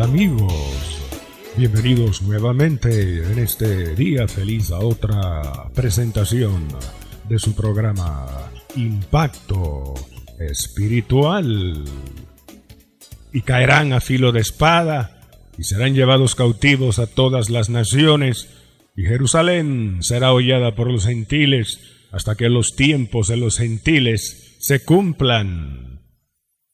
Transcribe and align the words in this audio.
Amigos? 0.00 1.00
Bienvenidos 1.56 2.22
nuevamente 2.22 3.24
en 3.30 3.38
este 3.38 3.94
día 3.94 4.26
feliz 4.26 4.70
a 4.70 4.78
otra 4.78 5.70
presentación 5.74 6.66
de 7.28 7.38
su 7.38 7.54
programa 7.54 8.50
Impacto 8.76 9.94
Espiritual. 10.38 11.84
Y 13.32 13.42
caerán 13.42 13.92
a 13.92 14.00
filo 14.00 14.32
de 14.32 14.40
espada 14.40 15.20
y 15.58 15.64
serán 15.64 15.94
llevados 15.94 16.34
cautivos 16.34 16.98
a 16.98 17.06
todas 17.06 17.50
las 17.50 17.70
naciones 17.70 18.48
y 18.96 19.04
Jerusalén 19.04 19.98
será 20.02 20.32
hollada 20.32 20.74
por 20.74 20.90
los 20.90 21.06
gentiles 21.06 21.80
hasta 22.10 22.36
que 22.36 22.48
los 22.48 22.76
tiempos 22.76 23.28
de 23.28 23.36
los 23.36 23.58
gentiles 23.58 24.56
se 24.58 24.84
cumplan 24.84 25.83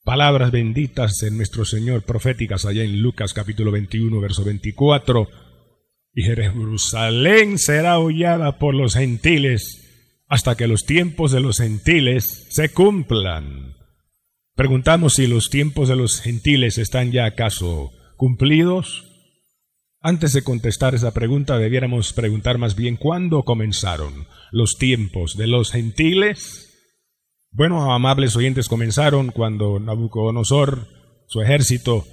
palabras 0.04 0.50
benditas 0.50 1.22
en 1.22 1.36
nuestro 1.36 1.64
Señor 1.64 2.02
proféticas 2.02 2.64
allá 2.64 2.82
en 2.82 3.00
Lucas 3.00 3.32
capítulo 3.34 3.70
21 3.70 4.20
verso 4.20 4.44
24. 4.44 5.28
Y 6.14 6.22
Jerusalén 6.22 7.58
será 7.58 7.98
hollada 7.98 8.58
por 8.58 8.74
los 8.74 8.94
gentiles 8.94 9.86
hasta 10.28 10.56
que 10.56 10.66
los 10.66 10.84
tiempos 10.84 11.32
de 11.32 11.40
los 11.40 11.58
gentiles 11.58 12.46
se 12.50 12.70
cumplan. 12.70 13.74
Preguntamos 14.54 15.14
si 15.14 15.26
los 15.26 15.50
tiempos 15.50 15.88
de 15.88 15.96
los 15.96 16.20
gentiles 16.20 16.78
están 16.78 17.12
ya 17.12 17.24
acaso 17.24 17.92
cumplidos. 18.16 19.06
Antes 20.00 20.32
de 20.32 20.42
contestar 20.42 20.94
esa 20.94 21.12
pregunta 21.12 21.58
debiéramos 21.58 22.12
preguntar 22.12 22.58
más 22.58 22.74
bien 22.74 22.96
cuándo 22.96 23.42
comenzaron 23.42 24.26
los 24.50 24.76
tiempos 24.78 25.36
de 25.36 25.46
los 25.46 25.72
gentiles. 25.72 26.69
Bueno, 27.52 27.92
amables 27.92 28.36
oyentes, 28.36 28.68
comenzaron 28.68 29.32
cuando 29.32 29.80
Nabucodonosor, 29.80 30.86
su 31.26 31.42
ejército, 31.42 32.06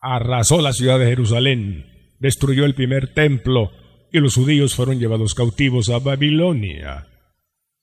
arrasó 0.00 0.60
la 0.60 0.72
ciudad 0.72 0.98
de 0.98 1.06
Jerusalén, 1.06 1.86
destruyó 2.20 2.64
el 2.64 2.74
primer 2.74 3.12
templo 3.14 3.72
y 4.12 4.20
los 4.20 4.36
judíos 4.36 4.74
fueron 4.74 5.00
llevados 5.00 5.34
cautivos 5.34 5.88
a 5.88 5.98
Babilonia. 5.98 7.08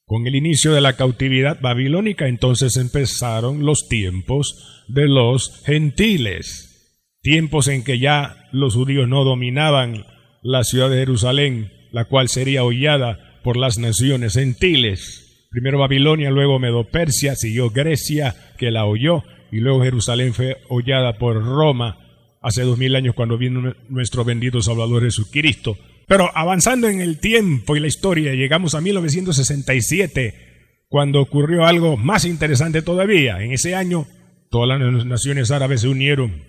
Con 0.05 0.27
el 0.27 0.35
inicio 0.35 0.73
de 0.73 0.81
la 0.81 0.93
cautividad 0.93 1.59
babilónica 1.61 2.27
entonces 2.27 2.77
empezaron 2.77 3.65
los 3.65 3.87
tiempos 3.89 4.85
de 4.87 5.07
los 5.07 5.61
gentiles, 5.65 7.17
tiempos 7.21 7.67
en 7.67 7.83
que 7.83 7.99
ya 7.99 8.47
los 8.53 8.75
judíos 8.75 9.09
no 9.09 9.25
dominaban 9.25 10.05
la 10.41 10.63
ciudad 10.63 10.89
de 10.89 10.99
Jerusalén, 10.99 11.71
la 11.91 12.05
cual 12.05 12.29
sería 12.29 12.63
hollada 12.63 13.39
por 13.43 13.57
las 13.57 13.77
naciones 13.77 14.33
gentiles. 14.33 15.20
Primero 15.51 15.79
Babilonia, 15.79 16.31
luego 16.31 16.59
Medo-Persia, 16.59 17.35
siguió 17.35 17.71
Grecia, 17.71 18.33
que 18.57 18.71
la 18.71 18.85
oyó, 18.85 19.23
y 19.51 19.57
luego 19.57 19.83
Jerusalén 19.83 20.33
fue 20.33 20.55
hollada 20.69 21.17
por 21.17 21.43
Roma 21.43 21.97
hace 22.41 22.61
dos 22.61 22.77
mil 22.77 22.95
años 22.95 23.15
cuando 23.15 23.37
vino 23.37 23.75
nuestro 23.89 24.23
bendito 24.23 24.61
Salvador 24.61 25.03
Jesucristo. 25.03 25.77
Pero 26.07 26.31
avanzando 26.33 26.87
en 26.87 27.01
el 27.01 27.19
tiempo 27.19 27.75
y 27.75 27.81
la 27.81 27.87
historia, 27.87 28.33
llegamos 28.33 28.75
a 28.75 28.81
1967, 28.81 30.85
cuando 30.87 31.19
ocurrió 31.19 31.65
algo 31.65 31.97
más 31.97 32.23
interesante 32.23 32.81
todavía. 32.81 33.43
En 33.43 33.51
ese 33.51 33.75
año, 33.75 34.07
todas 34.49 34.79
las 34.79 35.05
naciones 35.05 35.51
árabes 35.51 35.81
se 35.81 35.89
unieron 35.89 36.43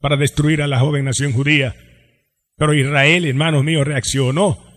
para 0.00 0.16
destruir 0.16 0.62
a 0.62 0.66
la 0.66 0.80
joven 0.80 1.04
nación 1.04 1.32
judía. 1.32 1.76
Pero 2.56 2.72
Israel, 2.72 3.26
hermanos 3.26 3.64
míos, 3.64 3.86
reaccionó 3.86 4.69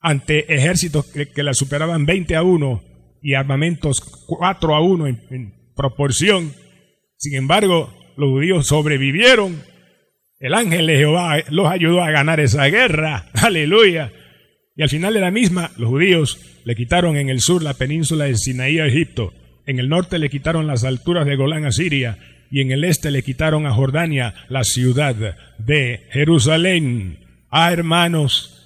ante 0.00 0.54
ejércitos 0.54 1.06
que, 1.06 1.42
la 1.42 1.54
superaban 1.54 2.06
20 2.06 2.36
a 2.36 2.42
1 2.42 2.82
y 3.22 3.34
armamentos 3.34 4.00
4 4.00 4.74
a 4.74 4.80
1 4.80 5.06
en, 5.06 5.54
proporción. 5.74 6.52
Sin 7.16 7.34
embargo, 7.34 7.92
los 8.16 8.30
judíos 8.30 8.66
sobrevivieron. 8.66 9.62
El 10.40 10.54
ángel 10.54 10.86
de 10.86 10.96
Jehová 10.96 11.36
los 11.50 11.68
ayudó 11.68 12.02
a 12.02 12.10
ganar 12.10 12.40
esa 12.40 12.66
guerra. 12.66 13.26
Aleluya. 13.34 14.12
Y 14.76 14.82
al 14.82 14.88
final 14.88 15.14
de 15.14 15.20
la 15.20 15.30
misma, 15.30 15.70
los 15.76 15.88
judíos 15.88 16.38
le 16.64 16.76
quitaron 16.76 17.16
en 17.16 17.28
el 17.28 17.40
sur 17.40 17.62
la 17.62 17.74
península 17.74 18.24
de 18.24 18.36
Sinaí 18.36 18.78
a 18.78 18.86
Egipto. 18.86 19.32
En 19.66 19.78
el 19.78 19.88
norte 19.88 20.18
le 20.18 20.30
quitaron 20.30 20.66
las 20.66 20.84
alturas 20.84 21.26
de 21.26 21.36
Golán 21.36 21.64
a 21.64 21.72
Siria. 21.72 22.18
Y 22.50 22.60
en 22.60 22.70
el 22.70 22.84
este 22.84 23.10
le 23.10 23.22
quitaron 23.22 23.66
a 23.66 23.72
Jordania 23.72 24.34
la 24.48 24.64
ciudad 24.64 25.14
de 25.58 26.06
Jerusalén. 26.10 27.18
Ah, 27.50 27.72
hermanos, 27.72 28.57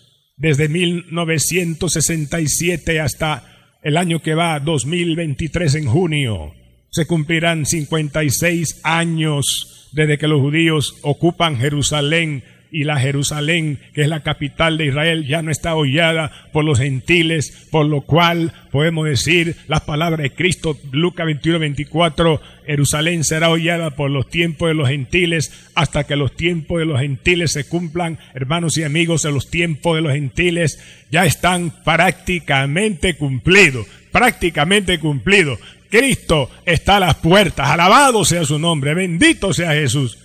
desde 0.43 0.69
1967 0.69 3.01
hasta 3.01 3.79
el 3.81 3.97
año 3.97 4.21
que 4.21 4.35
va, 4.35 4.59
2023 4.59 5.77
en 5.77 5.87
junio. 5.87 6.53
Se 6.91 7.07
cumplirán 7.07 7.65
56 7.65 8.81
años 8.83 9.89
desde 9.93 10.19
que 10.19 10.27
los 10.27 10.41
judíos 10.41 10.97
ocupan 11.03 11.59
Jerusalén 11.59 12.43
y 12.73 12.85
la 12.85 12.99
Jerusalén, 12.99 13.79
que 13.93 14.01
es 14.01 14.09
la 14.09 14.23
capital 14.23 14.79
de 14.79 14.87
Israel, 14.87 15.27
ya 15.27 15.43
no 15.43 15.51
está 15.51 15.75
hollada 15.75 16.33
por 16.53 16.65
los 16.65 16.79
gentiles, 16.79 17.69
por 17.71 17.85
lo 17.85 18.01
cual 18.01 18.55
podemos 18.71 19.07
decir 19.07 19.57
las 19.69 19.83
palabras 19.83 20.21
de 20.23 20.33
Cristo, 20.33 20.79
Lucas 20.91 21.27
21, 21.27 21.59
24, 21.59 22.41
Jerusalén 22.67 23.25
será 23.25 23.51
hollada 23.51 23.91
por 23.91 24.11
los 24.11 24.31
tiempos 24.31 24.69
de 24.69 24.75
los 24.75 24.89
gentiles 24.89 25.53
hasta 25.75 26.05
que 26.05 26.17
los 26.17 26.35
tiempos 26.35 26.79
de 26.79 26.87
los 26.87 26.99
gentiles 26.99 27.53
se 27.53 27.65
cumplan. 27.65 28.19
Hermanos 28.33 28.79
y 28.79 28.85
amigos, 28.85 29.27
en 29.27 29.35
los 29.35 29.51
tiempos 29.51 29.97
de 29.97 30.03
los 30.03 30.15
gentiles 30.15 30.83
ya 31.11 31.27
están 31.27 31.85
prácticamente 31.85 33.17
cumplidos, 33.17 33.87
prácticamente 34.11 34.99
cumplidos. 34.99 35.59
Cristo 35.91 36.49
está 36.65 36.97
a 36.97 37.01
las 37.01 37.17
puertas, 37.17 37.69
alabado 37.69 38.25
sea 38.25 38.47
su 38.47 38.59
nombre, 38.59 38.95
bendito 38.95 39.53
sea 39.53 39.73
Jesús. 39.73 40.17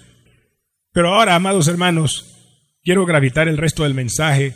Pero 0.94 1.14
ahora, 1.14 1.36
amados 1.36 1.68
hermanos, 1.68 2.37
quiero 2.88 3.06
gravitar 3.06 3.50
el 3.50 3.58
resto 3.58 3.84
del 3.84 3.94
mensaje 3.94 4.54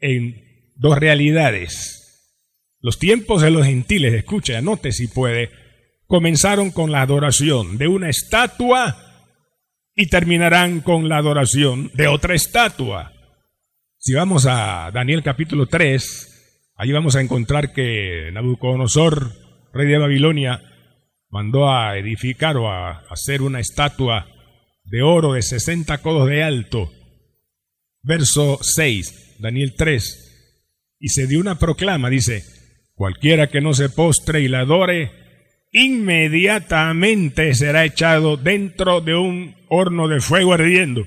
en 0.00 0.72
dos 0.74 0.98
realidades. 0.98 2.34
Los 2.80 2.98
tiempos 2.98 3.40
de 3.40 3.52
los 3.52 3.64
gentiles, 3.64 4.14
escuche, 4.14 4.56
anote 4.56 4.90
si 4.90 5.06
puede, 5.06 5.48
comenzaron 6.08 6.72
con 6.72 6.90
la 6.90 7.02
adoración 7.02 7.78
de 7.78 7.86
una 7.86 8.08
estatua 8.08 8.96
y 9.94 10.08
terminarán 10.08 10.80
con 10.80 11.08
la 11.08 11.18
adoración 11.18 11.92
de 11.94 12.08
otra 12.08 12.34
estatua. 12.34 13.12
Si 13.96 14.12
vamos 14.12 14.46
a 14.46 14.90
Daniel 14.92 15.22
capítulo 15.22 15.66
3, 15.66 16.72
ahí 16.78 16.90
vamos 16.90 17.14
a 17.14 17.20
encontrar 17.20 17.72
que 17.72 18.30
Nabucodonosor, 18.32 19.34
rey 19.72 19.86
de 19.86 19.98
Babilonia, 19.98 20.60
mandó 21.30 21.70
a 21.70 21.96
edificar 21.96 22.56
o 22.56 22.68
a 22.72 23.04
hacer 23.08 23.40
una 23.40 23.60
estatua 23.60 24.26
de 24.82 25.02
oro 25.02 25.34
de 25.34 25.42
60 25.42 25.98
codos 25.98 26.28
de 26.28 26.42
alto 26.42 26.90
verso 28.02 28.58
6, 28.60 29.36
Daniel 29.38 29.74
3. 29.76 30.96
Y 31.00 31.08
se 31.08 31.26
dio 31.26 31.40
una 31.40 31.58
proclama, 31.58 32.10
dice, 32.10 32.44
cualquiera 32.94 33.48
que 33.48 33.60
no 33.60 33.74
se 33.74 33.88
postre 33.88 34.40
y 34.40 34.48
la 34.48 34.60
adore, 34.60 35.10
inmediatamente 35.72 37.54
será 37.54 37.84
echado 37.84 38.36
dentro 38.36 39.00
de 39.00 39.14
un 39.14 39.56
horno 39.68 40.08
de 40.08 40.20
fuego 40.20 40.52
ardiendo. 40.52 41.06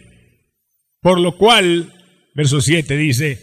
Por 1.01 1.19
lo 1.19 1.37
cual, 1.37 1.93
verso 2.33 2.61
7 2.61 2.97
dice, 2.97 3.39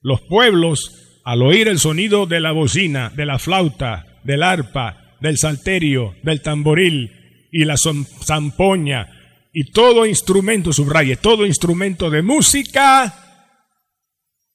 los 0.00 0.22
pueblos, 0.22 1.20
al 1.24 1.42
oír 1.42 1.68
el 1.68 1.78
sonido 1.78 2.26
de 2.26 2.40
la 2.40 2.52
bocina, 2.52 3.12
de 3.14 3.26
la 3.26 3.38
flauta, 3.38 4.18
del 4.24 4.42
arpa, 4.42 5.16
del 5.20 5.38
salterio, 5.38 6.14
del 6.22 6.40
tamboril 6.40 7.12
y 7.52 7.64
la 7.64 7.76
zampoña, 7.76 9.21
y 9.52 9.70
todo 9.70 10.06
instrumento, 10.06 10.72
subraye, 10.72 11.16
todo 11.16 11.46
instrumento 11.46 12.08
de 12.08 12.22
música, 12.22 13.14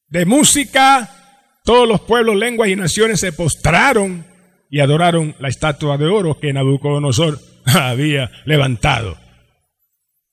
de 0.07 0.25
música, 0.25 1.59
todos 1.63 1.88
los 1.88 2.01
pueblos, 2.01 2.35
lenguas 2.35 2.69
y 2.69 2.75
naciones 2.75 3.19
se 3.19 3.31
postraron 3.31 4.25
y 4.69 4.79
adoraron 4.79 5.35
la 5.39 5.49
estatua 5.49 5.97
de 5.97 6.05
oro 6.07 6.39
que 6.39 6.51
Nabucodonosor 6.51 7.39
había 7.65 8.31
levantado. 8.45 9.17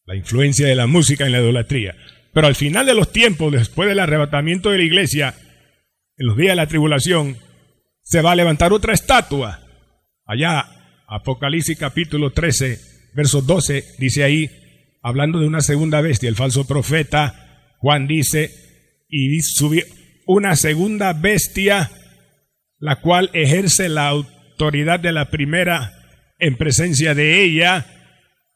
La 0.06 0.16
influencia 0.16 0.66
de 0.66 0.74
la 0.74 0.86
música 0.86 1.26
en 1.26 1.32
la 1.32 1.40
idolatría. 1.40 1.94
Pero 2.32 2.46
al 2.46 2.54
final 2.54 2.86
de 2.86 2.94
los 2.94 3.12
tiempos, 3.12 3.52
después 3.52 3.88
del 3.88 4.00
arrebatamiento 4.00 4.70
de 4.70 4.78
la 4.78 4.84
iglesia, 4.84 5.34
en 6.16 6.26
los 6.26 6.36
días 6.36 6.52
de 6.52 6.56
la 6.56 6.66
tribulación, 6.66 7.36
se 8.02 8.22
va 8.22 8.32
a 8.32 8.36
levantar 8.36 8.72
otra 8.72 8.92
estatua. 8.92 9.60
Allá, 10.26 10.66
Apocalipsis 11.06 11.78
capítulo 11.78 12.30
13, 12.30 12.93
verso 13.14 13.42
12, 13.42 13.84
dice 13.98 14.24
ahí, 14.24 14.50
hablando 15.02 15.38
de 15.38 15.46
una 15.46 15.60
segunda 15.60 16.00
bestia, 16.00 16.28
el 16.28 16.36
falso 16.36 16.66
profeta, 16.66 17.74
Juan 17.78 18.06
dice, 18.06 18.50
y 19.08 19.40
subió 19.42 19.84
una 20.26 20.56
segunda 20.56 21.12
bestia, 21.12 21.90
la 22.78 22.96
cual 22.96 23.30
ejerce 23.32 23.88
la 23.88 24.08
autoridad 24.08 25.00
de 25.00 25.12
la 25.12 25.30
primera 25.30 25.92
en 26.38 26.56
presencia 26.56 27.14
de 27.14 27.42
ella, 27.42 27.86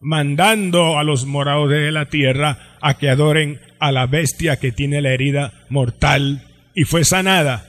mandando 0.01 0.99
a 0.99 1.05
los 1.05 1.27
morados 1.27 1.71
de 1.71 1.93
la 1.93 2.07
tierra 2.09 2.77
a 2.81 2.99
que 2.99 3.11
adoren 3.11 3.61
a 3.79 3.93
la 3.93 4.07
bestia 4.07 4.59
que 4.59 4.73
tiene 4.73 5.01
la 5.01 5.13
herida 5.13 5.53
mortal 5.69 6.47
y 6.75 6.85
fue 6.85 7.05
sanada. 7.05 7.65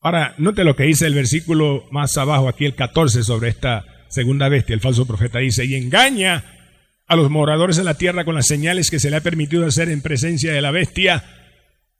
Ahora, 0.00 0.34
note 0.38 0.64
lo 0.64 0.74
que 0.74 0.84
dice 0.84 1.06
el 1.06 1.14
versículo 1.14 1.84
más 1.90 2.16
abajo, 2.16 2.48
aquí 2.48 2.64
el 2.64 2.74
14, 2.74 3.22
sobre 3.22 3.50
esta 3.50 3.84
segunda 4.12 4.48
bestia. 4.48 4.74
El 4.74 4.80
falso 4.80 5.06
profeta 5.06 5.38
dice, 5.38 5.64
y 5.64 5.74
engaña 5.74 6.44
a 7.06 7.16
los 7.16 7.30
moradores 7.30 7.76
de 7.76 7.84
la 7.84 7.94
tierra 7.94 8.24
con 8.24 8.34
las 8.34 8.46
señales 8.46 8.90
que 8.90 9.00
se 9.00 9.10
le 9.10 9.16
ha 9.16 9.22
permitido 9.22 9.66
hacer 9.66 9.88
en 9.88 10.02
presencia 10.02 10.52
de 10.52 10.60
la 10.60 10.70
bestia, 10.70 11.24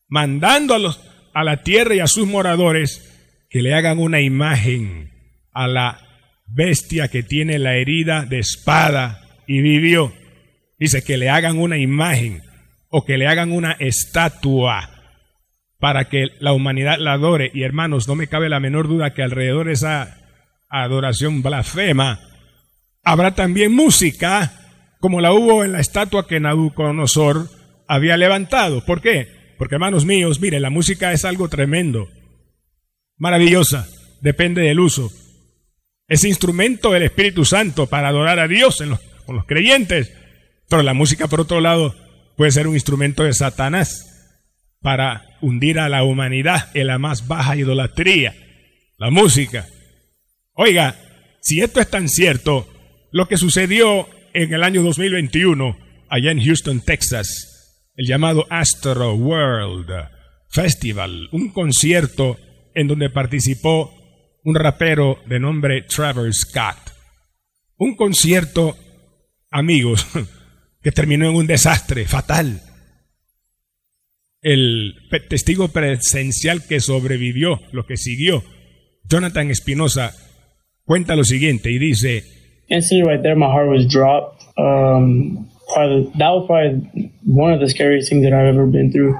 mandando 0.08 0.74
a, 0.74 0.78
los, 0.78 1.00
a 1.34 1.42
la 1.42 1.62
tierra 1.62 1.94
y 1.94 2.00
a 2.00 2.06
sus 2.06 2.26
moradores 2.26 3.08
que 3.50 3.62
le 3.62 3.74
hagan 3.74 3.98
una 3.98 4.20
imagen 4.20 5.10
a 5.52 5.66
la 5.66 5.98
bestia 6.46 7.08
que 7.08 7.22
tiene 7.22 7.58
la 7.58 7.76
herida 7.76 8.24
de 8.24 8.38
espada 8.38 9.22
y 9.46 9.60
vivió. 9.60 10.12
Dice 10.78 11.02
que 11.02 11.16
le 11.16 11.30
hagan 11.30 11.58
una 11.58 11.78
imagen 11.78 12.42
o 12.88 13.04
que 13.04 13.16
le 13.16 13.26
hagan 13.26 13.52
una 13.52 13.72
estatua 13.72 14.90
para 15.78 16.08
que 16.08 16.28
la 16.40 16.52
humanidad 16.52 16.98
la 16.98 17.14
adore. 17.14 17.50
Y 17.54 17.62
hermanos, 17.62 18.06
no 18.06 18.14
me 18.14 18.28
cabe 18.28 18.48
la 18.48 18.60
menor 18.60 18.88
duda 18.88 19.14
que 19.14 19.22
alrededor 19.22 19.66
de 19.66 19.72
esa 19.72 20.21
adoración 20.72 21.42
blasfema 21.42 22.20
habrá 23.04 23.34
también 23.34 23.72
música 23.72 24.52
como 25.00 25.20
la 25.20 25.32
hubo 25.32 25.64
en 25.64 25.72
la 25.72 25.80
estatua 25.80 26.26
que 26.26 26.40
Nabucodonosor 26.40 27.50
había 27.88 28.16
levantado. 28.16 28.84
¿Por 28.84 29.00
qué? 29.00 29.54
Porque 29.58 29.74
hermanos 29.74 30.06
míos, 30.06 30.40
mire, 30.40 30.60
la 30.60 30.70
música 30.70 31.12
es 31.12 31.24
algo 31.24 31.48
tremendo, 31.48 32.08
maravillosa, 33.16 33.88
depende 34.20 34.62
del 34.62 34.80
uso. 34.80 35.10
Es 36.08 36.24
instrumento 36.24 36.90
del 36.90 37.04
Espíritu 37.04 37.44
Santo 37.44 37.86
para 37.86 38.08
adorar 38.08 38.38
a 38.38 38.48
Dios 38.48 38.82
con 39.26 39.36
los 39.36 39.46
creyentes. 39.46 40.12
Pero 40.68 40.82
la 40.82 40.94
música, 40.94 41.26
por 41.26 41.40
otro 41.40 41.60
lado, 41.60 41.94
puede 42.36 42.50
ser 42.50 42.66
un 42.66 42.74
instrumento 42.74 43.24
de 43.24 43.32
Satanás 43.32 44.08
para 44.80 45.24
hundir 45.40 45.78
a 45.78 45.88
la 45.88 46.02
humanidad 46.02 46.70
en 46.74 46.88
la 46.88 46.98
más 46.98 47.28
baja 47.28 47.56
idolatría. 47.56 48.34
La 48.98 49.10
música. 49.10 49.66
Oiga, 50.54 50.98
si 51.40 51.62
esto 51.62 51.80
es 51.80 51.88
tan 51.88 52.08
cierto, 52.08 52.68
lo 53.10 53.26
que 53.26 53.38
sucedió 53.38 54.06
en 54.34 54.52
el 54.52 54.62
año 54.62 54.82
2021 54.82 55.78
allá 56.08 56.30
en 56.30 56.44
Houston, 56.44 56.82
Texas, 56.82 57.90
el 57.96 58.06
llamado 58.06 58.46
Astro 58.50 59.14
World 59.14 59.90
Festival, 60.50 61.28
un 61.32 61.50
concierto 61.52 62.38
en 62.74 62.86
donde 62.86 63.08
participó 63.08 63.94
un 64.44 64.54
rapero 64.54 65.18
de 65.26 65.40
nombre 65.40 65.82
Trevor 65.82 66.32
Scott. 66.34 66.92
Un 67.78 67.96
concierto, 67.96 68.76
amigos, 69.50 70.06
que 70.82 70.92
terminó 70.92 71.30
en 71.30 71.34
un 71.34 71.46
desastre 71.46 72.04
fatal. 72.04 72.60
El 74.42 74.96
testigo 75.30 75.68
presencial 75.68 76.66
que 76.66 76.80
sobrevivió, 76.80 77.58
lo 77.72 77.86
que 77.86 77.96
siguió, 77.96 78.44
Jonathan 79.04 79.50
Espinosa, 79.50 80.14
cuenta 80.84 81.16
lo 81.16 81.24
siguiente 81.24 81.70
y 81.70 81.78
dice: 81.78 82.24
Instantly, 82.68 83.02
right 83.02 83.22
there, 83.22 83.36
my 83.36 83.46
heart 83.46 83.68
was 83.68 83.86
dropped. 83.86 84.44
Um, 84.58 85.48
probably, 85.72 86.10
that 86.18 86.30
was 86.30 86.46
probably 86.46 87.12
one 87.24 87.52
of 87.52 87.60
the 87.60 87.68
scariest 87.68 88.08
things 88.08 88.22
that 88.24 88.32
I've 88.32 88.54
ever 88.54 88.66
been 88.66 88.90
through. 88.92 89.14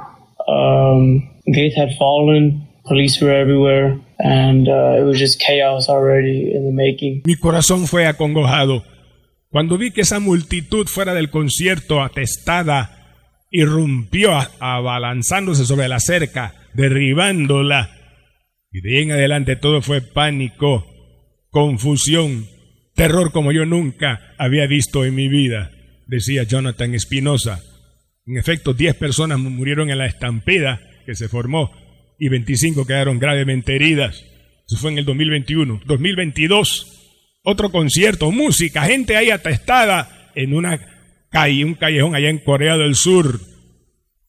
Um, 0.49 1.29
gates 1.53 1.76
had 1.76 1.94
fallen, 1.99 2.67
police 2.87 3.20
were 3.20 3.32
everywhere. 3.32 3.99
And 4.19 4.69
uh, 4.69 5.00
it 5.00 5.05
was 5.05 5.19
just 5.19 5.41
chaos 5.41 5.88
already 5.88 6.53
in 6.55 6.64
the 6.64 6.73
making. 6.73 7.23
Mi 7.25 7.35
corazón 7.37 7.88
fue 7.88 8.06
acongojado 8.06 8.85
cuando 9.53 9.76
vi 9.76 9.91
que 9.91 10.00
esa 10.00 10.19
multitud 10.19 10.87
fuera 10.87 11.12
del 11.12 11.29
concierto 11.29 12.00
atestada 12.00 13.19
irrumpió 13.50 14.31
abalanzándose 14.61 15.67
sobre 15.67 15.88
la 15.88 16.00
cerca, 16.00 16.55
derribándola. 16.73 17.91
Y 18.70 18.81
de 18.81 18.97
ahí 18.97 19.03
en 19.03 19.12
adelante 19.12 19.56
todo 19.56 19.82
fue 19.82 20.00
pánico, 20.00 20.87
confusión, 21.52 22.49
terror 22.94 23.31
como 23.31 23.52
yo 23.52 23.66
nunca 23.66 24.34
había 24.38 24.66
visto 24.66 25.04
en 25.04 25.14
mi 25.14 25.28
vida, 25.28 25.70
decía 26.06 26.44
Jonathan 26.44 26.94
Espinosa. 26.94 27.60
En 28.26 28.38
efecto, 28.38 28.72
diez 28.72 28.96
personas 28.96 29.38
murieron 29.38 29.90
en 29.90 29.99
la 29.99 30.06
estampida 30.06 30.81
que 31.04 31.14
se 31.14 31.28
formó 31.28 31.70
y 32.19 32.28
25 32.28 32.87
quedaron 32.87 33.19
gravemente 33.19 33.76
heridas. 33.76 34.25
Eso 34.66 34.78
fue 34.78 34.93
en 34.93 34.99
el 34.99 35.04
2021. 35.04 35.82
2022, 35.84 37.10
otro 37.43 37.70
concierto, 37.70 38.31
música, 38.31 38.84
gente 38.84 39.16
ahí 39.16 39.31
atestada 39.31 40.31
en 40.34 40.54
una 40.54 40.81
calle, 41.31 41.66
un 41.66 41.75
callejón 41.75 42.14
allá 42.14 42.31
en 42.31 42.38
Corea 42.38 42.78
del 42.78 42.94
Sur. 42.94 43.40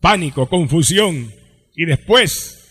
Pánico, 0.02 0.50
confusión. 0.50 1.31
Y 1.74 1.86
después, 1.86 2.62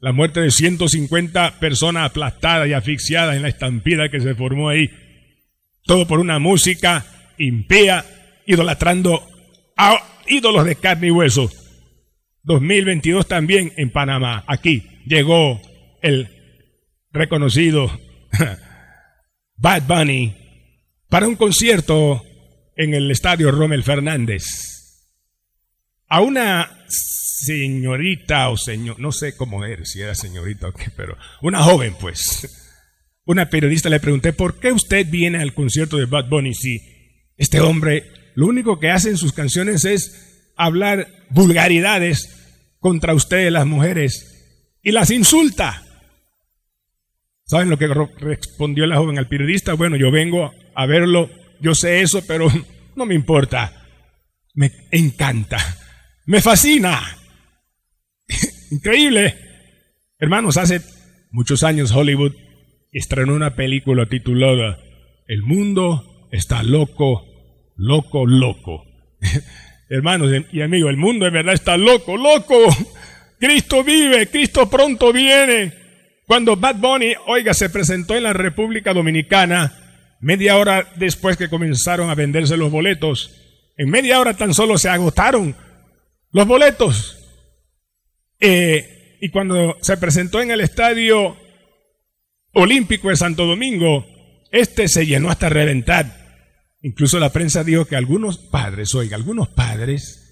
la 0.00 0.12
muerte 0.12 0.40
de 0.40 0.50
150 0.50 1.60
personas 1.60 2.10
aplastadas 2.10 2.68
y 2.68 2.72
asfixiadas 2.72 3.36
en 3.36 3.42
la 3.42 3.48
estampida 3.48 4.08
que 4.08 4.20
se 4.20 4.34
formó 4.34 4.70
ahí. 4.70 4.90
Todo 5.84 6.06
por 6.06 6.20
una 6.20 6.38
música 6.38 7.04
impía, 7.38 8.04
idolatrando 8.46 9.22
a 9.76 9.98
ídolos 10.26 10.64
de 10.64 10.76
carne 10.76 11.08
y 11.08 11.10
hueso. 11.10 11.50
2022 12.42 13.28
también 13.28 13.72
en 13.76 13.90
Panamá. 13.90 14.44
Aquí 14.46 14.82
llegó 15.06 15.60
el 16.00 16.28
reconocido 17.12 17.90
Bad 19.56 19.82
Bunny 19.82 20.34
para 21.08 21.28
un 21.28 21.36
concierto 21.36 22.22
en 22.74 22.94
el 22.94 23.10
estadio 23.10 23.50
Rommel 23.50 23.82
Fernández. 23.82 24.44
A 26.08 26.22
una 26.22 26.86
señorita 27.44 28.48
o 28.50 28.56
señor, 28.56 28.98
no 28.98 29.12
sé 29.12 29.36
cómo 29.36 29.64
era, 29.64 29.84
si 29.84 30.00
era 30.00 30.14
señorita 30.14 30.68
o 30.68 30.72
qué, 30.72 30.90
pero 30.96 31.16
una 31.42 31.62
joven 31.62 31.94
pues. 32.00 32.56
Una 33.24 33.48
periodista 33.48 33.88
le 33.88 34.00
pregunté, 34.00 34.32
¿por 34.32 34.58
qué 34.58 34.72
usted 34.72 35.06
viene 35.08 35.38
al 35.38 35.54
concierto 35.54 35.96
de 35.96 36.06
Bad 36.06 36.28
Bunny 36.28 36.54
si 36.54 36.80
este 37.36 37.60
hombre 37.60 38.04
lo 38.34 38.46
único 38.46 38.78
que 38.78 38.90
hace 38.90 39.10
en 39.10 39.16
sus 39.16 39.32
canciones 39.32 39.84
es 39.84 40.52
hablar 40.56 41.06
vulgaridades 41.30 42.40
contra 42.78 43.14
ustedes 43.14 43.52
las 43.52 43.66
mujeres 43.66 44.78
y 44.82 44.92
las 44.92 45.10
insulta. 45.10 45.82
¿Saben 47.44 47.68
lo 47.68 47.78
que 47.78 47.88
respondió 48.18 48.86
la 48.86 48.96
joven 48.96 49.18
al 49.18 49.28
periodista? 49.28 49.74
Bueno, 49.74 49.96
yo 49.96 50.10
vengo 50.10 50.52
a 50.74 50.86
verlo, 50.86 51.30
yo 51.60 51.74
sé 51.74 52.00
eso, 52.00 52.22
pero 52.26 52.48
no 52.96 53.06
me 53.06 53.14
importa. 53.14 53.88
Me 54.54 54.72
encanta, 54.90 55.58
me 56.26 56.40
fascina. 56.40 57.16
Increíble. 58.70 59.34
Hermanos, 60.18 60.56
hace 60.56 60.80
muchos 61.30 61.62
años 61.62 61.90
Hollywood 61.90 62.32
estrenó 62.92 63.34
una 63.34 63.54
película 63.54 64.06
titulada 64.06 64.78
El 65.26 65.42
mundo 65.42 66.28
está 66.30 66.62
loco, 66.62 67.26
loco, 67.76 68.26
loco. 68.26 68.84
Hermanos 69.88 70.30
y 70.52 70.60
amigos, 70.60 70.90
el 70.90 70.96
mundo 70.96 71.26
en 71.26 71.32
verdad 71.32 71.54
está 71.54 71.76
loco, 71.76 72.16
loco. 72.16 72.54
Cristo 73.40 73.82
vive, 73.82 74.28
Cristo 74.28 74.70
pronto 74.70 75.12
viene. 75.12 75.72
Cuando 76.26 76.54
Bad 76.56 76.76
Bunny, 76.76 77.14
oiga, 77.26 77.54
se 77.54 77.70
presentó 77.70 78.14
en 78.14 78.22
la 78.22 78.32
República 78.32 78.94
Dominicana, 78.94 79.72
media 80.20 80.58
hora 80.58 80.92
después 80.94 81.36
que 81.36 81.48
comenzaron 81.48 82.08
a 82.08 82.14
venderse 82.14 82.56
los 82.56 82.70
boletos, 82.70 83.34
en 83.76 83.90
media 83.90 84.20
hora 84.20 84.34
tan 84.34 84.54
solo 84.54 84.78
se 84.78 84.88
agotaron 84.88 85.56
los 86.30 86.46
boletos. 86.46 87.19
Eh, 88.40 89.18
y 89.20 89.28
cuando 89.28 89.76
se 89.82 89.96
presentó 89.98 90.40
en 90.40 90.50
el 90.50 90.60
Estadio 90.60 91.36
Olímpico 92.52 93.10
de 93.10 93.16
Santo 93.16 93.46
Domingo, 93.46 94.06
este 94.50 94.88
se 94.88 95.06
llenó 95.06 95.30
hasta 95.30 95.48
reventar. 95.48 96.20
Incluso 96.82 97.20
la 97.20 97.30
prensa 97.30 97.62
dijo 97.62 97.84
que 97.84 97.96
algunos 97.96 98.38
padres, 98.38 98.94
oiga, 98.94 99.16
algunos 99.16 99.48
padres 99.48 100.26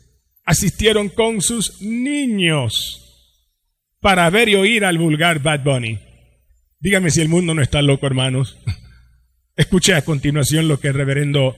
asistieron 0.44 1.10
con 1.10 1.42
sus 1.42 1.82
niños 1.82 3.04
para 4.00 4.30
ver 4.30 4.48
y 4.48 4.54
oír 4.54 4.84
al 4.86 4.96
vulgar 4.96 5.42
Bad 5.42 5.62
Bunny. 5.62 5.98
Dígame 6.80 7.10
si 7.10 7.20
el 7.20 7.28
mundo 7.28 7.54
no 7.54 7.60
está 7.60 7.82
loco, 7.82 8.06
hermanos. 8.06 8.56
Escuche 9.56 9.94
a 9.94 10.02
continuación 10.02 10.68
lo 10.68 10.80
que 10.80 10.88
el 10.88 10.94
reverendo 10.94 11.56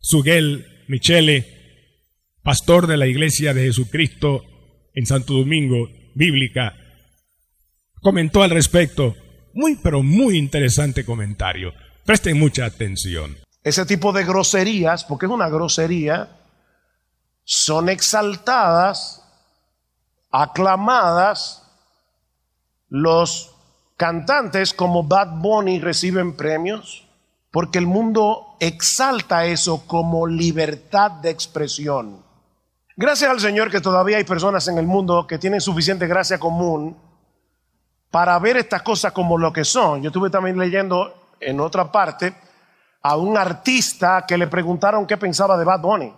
Suguel 0.00 0.84
Michele, 0.88 1.46
pastor 2.42 2.86
de 2.86 2.96
la 2.96 3.06
Iglesia 3.06 3.52
de 3.52 3.64
Jesucristo 3.64 4.44
en 4.94 5.06
Santo 5.06 5.34
Domingo, 5.34 5.88
bíblica, 6.14 6.74
comentó 8.00 8.42
al 8.42 8.50
respecto. 8.50 9.14
Muy, 9.54 9.76
pero 9.82 10.02
muy 10.02 10.38
interesante 10.38 11.04
comentario. 11.04 11.72
Presten 12.04 12.38
mucha 12.38 12.64
atención 12.64 13.36
ese 13.64 13.86
tipo 13.86 14.12
de 14.12 14.24
groserías, 14.24 15.04
porque 15.04 15.26
es 15.26 15.32
una 15.32 15.48
grosería, 15.48 16.28
son 17.44 17.88
exaltadas, 17.88 19.22
aclamadas, 20.30 21.62
los 22.88 23.54
cantantes 23.96 24.74
como 24.74 25.04
Bad 25.04 25.38
Bunny 25.38 25.78
reciben 25.78 26.36
premios, 26.36 27.06
porque 27.50 27.78
el 27.78 27.86
mundo 27.86 28.56
exalta 28.58 29.46
eso 29.46 29.86
como 29.86 30.26
libertad 30.26 31.10
de 31.10 31.30
expresión. 31.30 32.21
Gracias 33.02 33.28
al 33.28 33.40
Señor 33.40 33.68
que 33.68 33.80
todavía 33.80 34.18
hay 34.18 34.22
personas 34.22 34.68
en 34.68 34.78
el 34.78 34.86
mundo 34.86 35.26
que 35.26 35.36
tienen 35.36 35.60
suficiente 35.60 36.06
gracia 36.06 36.38
común 36.38 36.96
para 38.12 38.38
ver 38.38 38.58
estas 38.58 38.82
cosas 38.82 39.10
como 39.10 39.36
lo 39.36 39.52
que 39.52 39.64
son. 39.64 40.02
Yo 40.02 40.10
estuve 40.10 40.30
también 40.30 40.56
leyendo 40.56 41.32
en 41.40 41.58
otra 41.58 41.90
parte 41.90 42.32
a 43.02 43.16
un 43.16 43.36
artista 43.36 44.24
que 44.24 44.38
le 44.38 44.46
preguntaron 44.46 45.04
qué 45.04 45.16
pensaba 45.16 45.58
de 45.58 45.64
Bad 45.64 45.80
Bunny. 45.80 46.14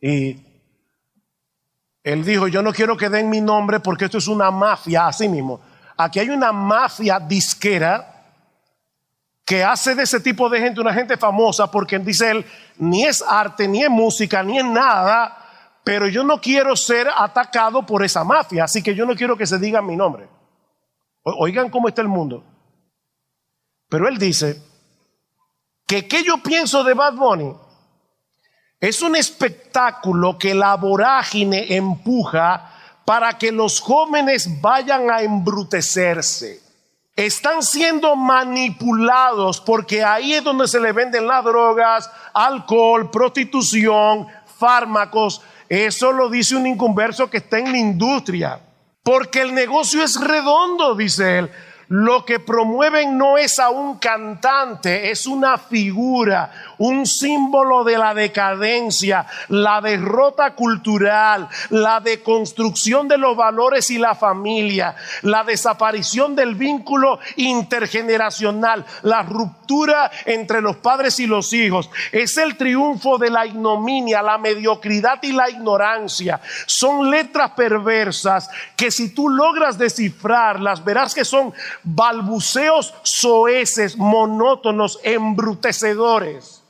Y 0.00 0.36
él 2.02 2.24
dijo, 2.24 2.48
yo 2.48 2.60
no 2.60 2.72
quiero 2.72 2.96
que 2.96 3.08
den 3.08 3.30
mi 3.30 3.40
nombre 3.40 3.78
porque 3.78 4.06
esto 4.06 4.18
es 4.18 4.26
una 4.26 4.50
mafia 4.50 5.06
así 5.06 5.28
mismo. 5.28 5.60
Aquí 5.96 6.18
hay 6.18 6.30
una 6.30 6.50
mafia 6.50 7.20
disquera 7.20 8.32
que 9.44 9.62
hace 9.62 9.94
de 9.94 10.02
ese 10.02 10.18
tipo 10.18 10.48
de 10.48 10.58
gente 10.58 10.80
una 10.80 10.92
gente 10.92 11.16
famosa 11.16 11.70
porque 11.70 12.00
dice 12.00 12.32
él, 12.32 12.44
ni 12.78 13.04
es 13.04 13.22
arte, 13.22 13.68
ni 13.68 13.84
es 13.84 13.90
música, 13.90 14.42
ni 14.42 14.58
es 14.58 14.64
nada, 14.64 15.42
pero 15.84 16.08
yo 16.08 16.24
no 16.24 16.40
quiero 16.40 16.74
ser 16.74 17.08
atacado 17.14 17.84
por 17.84 18.02
esa 18.02 18.24
mafia, 18.24 18.64
así 18.64 18.82
que 18.82 18.94
yo 18.94 19.04
no 19.04 19.14
quiero 19.14 19.36
que 19.36 19.46
se 19.46 19.58
diga 19.58 19.82
mi 19.82 19.94
nombre. 19.94 20.28
Oigan 21.22 21.70
cómo 21.70 21.88
está 21.88 22.00
el 22.00 22.08
mundo. 22.08 22.42
Pero 23.88 24.08
él 24.08 24.18
dice 24.18 24.60
que 25.86 26.08
qué 26.08 26.24
yo 26.24 26.38
pienso 26.38 26.82
de 26.82 26.94
Bad 26.94 27.14
Bunny 27.14 27.54
es 28.80 29.02
un 29.02 29.14
espectáculo 29.16 30.38
que 30.38 30.54
la 30.54 30.76
vorágine 30.76 31.74
empuja 31.76 32.70
para 33.04 33.36
que 33.38 33.52
los 33.52 33.80
jóvenes 33.80 34.60
vayan 34.60 35.10
a 35.10 35.20
embrutecerse. 35.20 36.62
Están 37.16 37.62
siendo 37.62 38.16
manipulados 38.16 39.60
porque 39.60 40.02
ahí 40.02 40.34
es 40.34 40.42
donde 40.42 40.66
se 40.66 40.80
le 40.80 40.92
venden 40.92 41.26
las 41.26 41.44
drogas, 41.44 42.10
alcohol, 42.32 43.10
prostitución, 43.10 44.26
fármacos. 44.58 45.40
Eso 45.68 46.12
lo 46.12 46.28
dice 46.28 46.56
un 46.56 46.66
inconverso 46.66 47.30
que 47.30 47.38
está 47.38 47.58
en 47.58 47.72
la 47.72 47.78
industria. 47.78 48.60
Porque 49.02 49.42
el 49.42 49.54
negocio 49.54 50.02
es 50.02 50.18
redondo, 50.20 50.94
dice 50.94 51.38
él. 51.38 51.50
Lo 51.88 52.24
que 52.24 52.40
promueven 52.40 53.18
no 53.18 53.36
es 53.36 53.58
a 53.58 53.70
un 53.70 53.98
cantante, 53.98 55.10
es 55.10 55.26
una 55.26 55.58
figura, 55.58 56.50
un 56.78 57.06
símbolo 57.06 57.84
de 57.84 57.98
la 57.98 58.14
decadencia, 58.14 59.26
la 59.48 59.80
derrota 59.80 60.54
cultural, 60.54 61.48
la 61.70 62.00
deconstrucción 62.00 63.08
de 63.08 63.18
los 63.18 63.36
valores 63.36 63.90
y 63.90 63.98
la 63.98 64.14
familia, 64.14 64.96
la 65.22 65.44
desaparición 65.44 66.34
del 66.34 66.54
vínculo 66.54 67.18
intergeneracional, 67.36 68.84
la 69.02 69.22
ruptura 69.22 70.10
entre 70.24 70.60
los 70.60 70.76
padres 70.76 71.20
y 71.20 71.26
los 71.26 71.52
hijos. 71.52 71.90
Es 72.12 72.36
el 72.36 72.56
triunfo 72.56 73.18
de 73.18 73.30
la 73.30 73.46
ignominia, 73.46 74.22
la 74.22 74.38
mediocridad 74.38 75.22
y 75.22 75.32
la 75.32 75.50
ignorancia. 75.50 76.40
Son 76.66 77.10
letras 77.10 77.50
perversas 77.52 78.48
que 78.76 78.90
si 78.90 79.14
tú 79.14 79.28
logras 79.28 79.78
descifrarlas, 79.78 80.84
verás 80.84 81.14
que 81.14 81.24
son 81.24 81.52
balbuceos 81.84 82.94
soeces, 83.02 83.96
monótonos, 83.96 84.98
embrutecedores. 85.02 86.64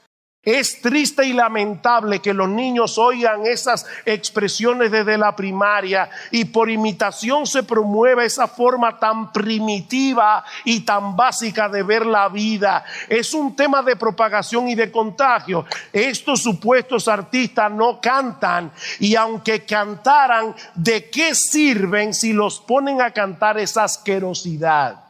Es 0.44 0.82
triste 0.82 1.24
y 1.24 1.32
lamentable 1.32 2.20
que 2.20 2.34
los 2.34 2.48
niños 2.48 2.98
oigan 2.98 3.46
esas 3.46 3.86
expresiones 4.04 4.90
desde 4.90 5.16
la 5.16 5.34
primaria 5.34 6.10
y 6.30 6.44
por 6.44 6.70
imitación 6.70 7.46
se 7.46 7.62
promueve 7.62 8.26
esa 8.26 8.46
forma 8.46 8.98
tan 8.98 9.32
primitiva 9.32 10.44
y 10.64 10.80
tan 10.80 11.16
básica 11.16 11.70
de 11.70 11.82
ver 11.82 12.04
la 12.04 12.28
vida. 12.28 12.84
Es 13.08 13.32
un 13.32 13.56
tema 13.56 13.82
de 13.82 13.96
propagación 13.96 14.68
y 14.68 14.74
de 14.74 14.92
contagio. 14.92 15.64
Estos 15.90 16.42
supuestos 16.42 17.08
artistas 17.08 17.72
no 17.72 17.98
cantan 17.98 18.70
y 18.98 19.16
aunque 19.16 19.64
cantaran, 19.64 20.54
¿de 20.74 21.08
qué 21.08 21.34
sirven 21.34 22.12
si 22.12 22.34
los 22.34 22.60
ponen 22.60 23.00
a 23.00 23.12
cantar 23.12 23.58
esa 23.58 23.84
asquerosidad? 23.84 25.03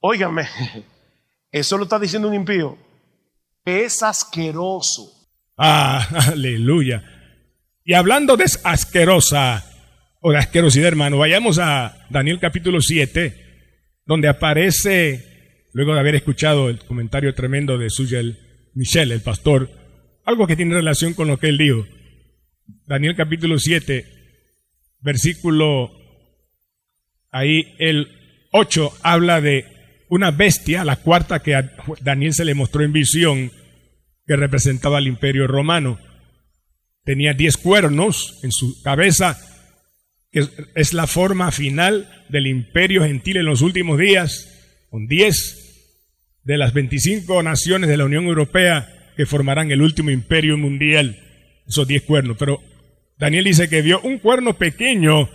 Óigame, 0.00 0.46
eso 1.52 1.76
lo 1.76 1.84
está 1.84 1.98
diciendo 1.98 2.28
un 2.28 2.34
impío. 2.34 2.78
Es 3.64 4.02
asqueroso. 4.02 5.12
Ah, 5.56 6.06
aleluya. 6.32 7.04
Y 7.84 7.94
hablando 7.94 8.36
de 8.36 8.44
asquerosa 8.64 9.64
o 10.20 10.30
de 10.30 10.38
asquerosidad, 10.38 10.88
hermano, 10.88 11.18
vayamos 11.18 11.58
a 11.58 12.06
Daniel 12.10 12.38
capítulo 12.38 12.80
7, 12.80 13.34
donde 14.04 14.28
aparece, 14.28 15.66
luego 15.72 15.94
de 15.94 16.00
haber 16.00 16.14
escuchado 16.14 16.68
el 16.68 16.78
comentario 16.84 17.34
tremendo 17.34 17.78
de 17.78 17.90
Suyel 17.90 18.38
Michel, 18.74 19.10
el 19.10 19.22
pastor, 19.22 19.70
algo 20.24 20.46
que 20.46 20.56
tiene 20.56 20.74
relación 20.74 21.14
con 21.14 21.28
lo 21.28 21.38
que 21.38 21.48
él 21.48 21.58
dijo. 21.58 21.86
Daniel 22.86 23.16
capítulo 23.16 23.58
7, 23.58 24.06
versículo 25.00 25.90
ahí 27.30 27.74
el 27.78 28.08
8 28.52 28.92
habla 29.02 29.40
de 29.40 29.77
una 30.08 30.30
bestia, 30.30 30.84
la 30.84 30.96
cuarta 30.96 31.40
que 31.40 31.54
a 31.54 31.70
Daniel 32.00 32.34
se 32.34 32.44
le 32.44 32.54
mostró 32.54 32.82
en 32.82 32.92
visión, 32.92 33.52
que 34.26 34.36
representaba 34.36 34.98
al 34.98 35.06
imperio 35.06 35.46
romano. 35.46 35.98
Tenía 37.04 37.32
diez 37.32 37.56
cuernos 37.56 38.38
en 38.42 38.52
su 38.52 38.82
cabeza, 38.82 39.38
que 40.30 40.46
es 40.74 40.92
la 40.92 41.06
forma 41.06 41.50
final 41.50 42.24
del 42.28 42.46
imperio 42.46 43.02
gentil 43.04 43.38
en 43.38 43.46
los 43.46 43.62
últimos 43.62 43.98
días, 43.98 44.48
con 44.90 45.06
diez 45.06 45.64
de 46.44 46.58
las 46.58 46.72
25 46.72 47.42
naciones 47.42 47.88
de 47.88 47.96
la 47.96 48.04
Unión 48.04 48.26
Europea 48.26 49.12
que 49.16 49.26
formarán 49.26 49.70
el 49.70 49.82
último 49.82 50.10
imperio 50.10 50.56
mundial, 50.56 51.18
esos 51.66 51.88
diez 51.88 52.02
cuernos. 52.02 52.36
Pero 52.38 52.62
Daniel 53.18 53.44
dice 53.44 53.68
que 53.68 53.82
vio 53.82 54.00
un 54.00 54.18
cuerno 54.18 54.56
pequeño 54.56 55.28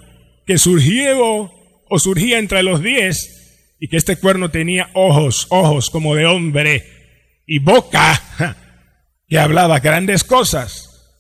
que 0.46 0.58
surgió 0.58 1.52
o 1.90 2.00
surgía 2.00 2.40
entre 2.40 2.64
los 2.64 2.82
diez 2.82 3.43
y 3.84 3.90
que 3.90 3.98
este 3.98 4.16
cuerno 4.16 4.50
tenía 4.50 4.90
ojos, 4.94 5.46
ojos 5.50 5.90
como 5.90 6.16
de 6.16 6.26
hombre 6.26 6.86
y 7.46 7.60
boca 7.60 8.56
que 9.28 9.38
hablaba 9.38 9.82
grandes 9.82 10.24
cosas. 10.24 11.12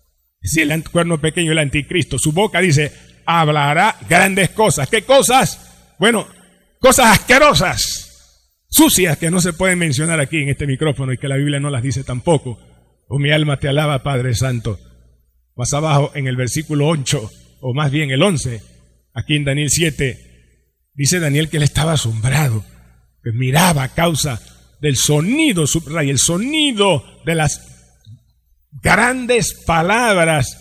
Si 0.42 0.62
el 0.62 0.82
cuerno 0.90 1.20
pequeño, 1.20 1.52
el 1.52 1.58
anticristo, 1.58 2.18
su 2.18 2.32
boca 2.32 2.62
dice, 2.62 2.94
hablará 3.26 3.98
grandes 4.08 4.52
cosas. 4.52 4.88
¿Qué 4.88 5.02
cosas? 5.02 5.94
Bueno, 6.00 6.26
cosas 6.80 7.08
asquerosas, 7.20 8.40
sucias 8.70 9.18
que 9.18 9.30
no 9.30 9.42
se 9.42 9.52
pueden 9.52 9.80
mencionar 9.80 10.22
aquí 10.22 10.38
en 10.38 10.48
este 10.48 10.66
micrófono 10.66 11.12
y 11.12 11.18
que 11.18 11.28
la 11.28 11.36
Biblia 11.36 11.60
no 11.60 11.70
las 11.70 11.84
dice 11.84 12.06
tampoco. 12.06 12.62
Oh, 13.10 13.20
mi 13.20 13.32
alma 13.32 13.58
te 13.60 13.68
alaba, 13.68 14.04
Padre 14.04 14.36
Santo. 14.36 14.80
Más 15.58 15.74
abajo 15.74 16.14
en 16.16 16.28
el 16.28 16.38
versículo 16.38 16.88
8, 16.88 17.30
o 17.60 17.74
más 17.74 17.92
bien 17.92 18.12
el 18.12 18.24
11, 18.24 18.62
aquí 19.14 19.36
en 19.36 19.44
Daniel 19.44 19.70
7, 19.70 20.33
Dice 20.94 21.20
Daniel 21.20 21.50
que 21.50 21.58
él 21.58 21.64
estaba 21.64 21.94
asombrado, 21.94 22.64
que 23.24 23.32
miraba 23.32 23.84
a 23.84 23.94
causa 23.94 24.40
del 24.80 24.96
sonido, 24.96 25.66
el 26.02 26.20
sonido 26.20 27.22
de 27.26 27.36
las 27.36 27.62
grandes 28.72 29.54
palabras 29.66 30.60